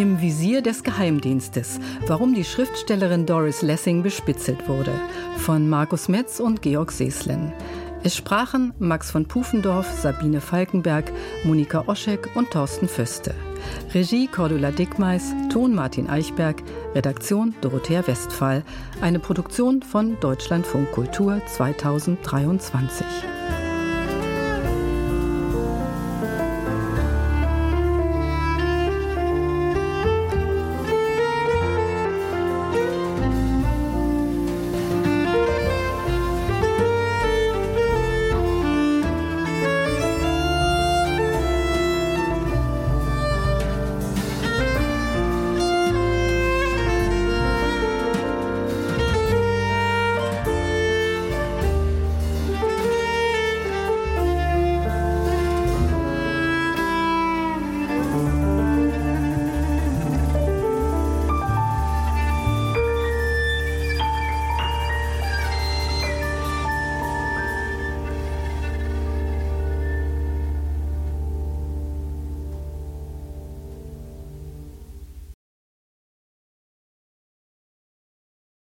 Im 0.00 0.22
Visier 0.22 0.62
des 0.62 0.82
Geheimdienstes, 0.82 1.78
warum 2.06 2.32
die 2.32 2.44
Schriftstellerin 2.44 3.26
Doris 3.26 3.60
Lessing 3.60 4.02
bespitzelt 4.02 4.66
wurde, 4.66 4.92
von 5.36 5.68
Markus 5.68 6.08
Metz 6.08 6.40
und 6.40 6.62
Georg 6.62 6.90
Seeslen. 6.90 7.52
Es 8.02 8.16
sprachen 8.16 8.72
Max 8.78 9.10
von 9.10 9.26
Pufendorf, 9.26 9.86
Sabine 9.90 10.40
Falkenberg, 10.40 11.12
Monika 11.44 11.84
Oschek 11.86 12.30
und 12.34 12.50
Thorsten 12.50 12.88
Föste. 12.88 13.34
Regie 13.92 14.26
Cordula 14.26 14.70
Dickmeis, 14.70 15.34
Ton 15.52 15.74
Martin 15.74 16.08
Eichberg, 16.08 16.62
Redaktion 16.94 17.54
Dorothea 17.60 18.06
Westphal. 18.06 18.62
Eine 19.02 19.18
Produktion 19.18 19.82
von 19.82 20.18
Deutschlandfunk 20.20 20.92
Kultur 20.92 21.42
2023. 21.46 23.04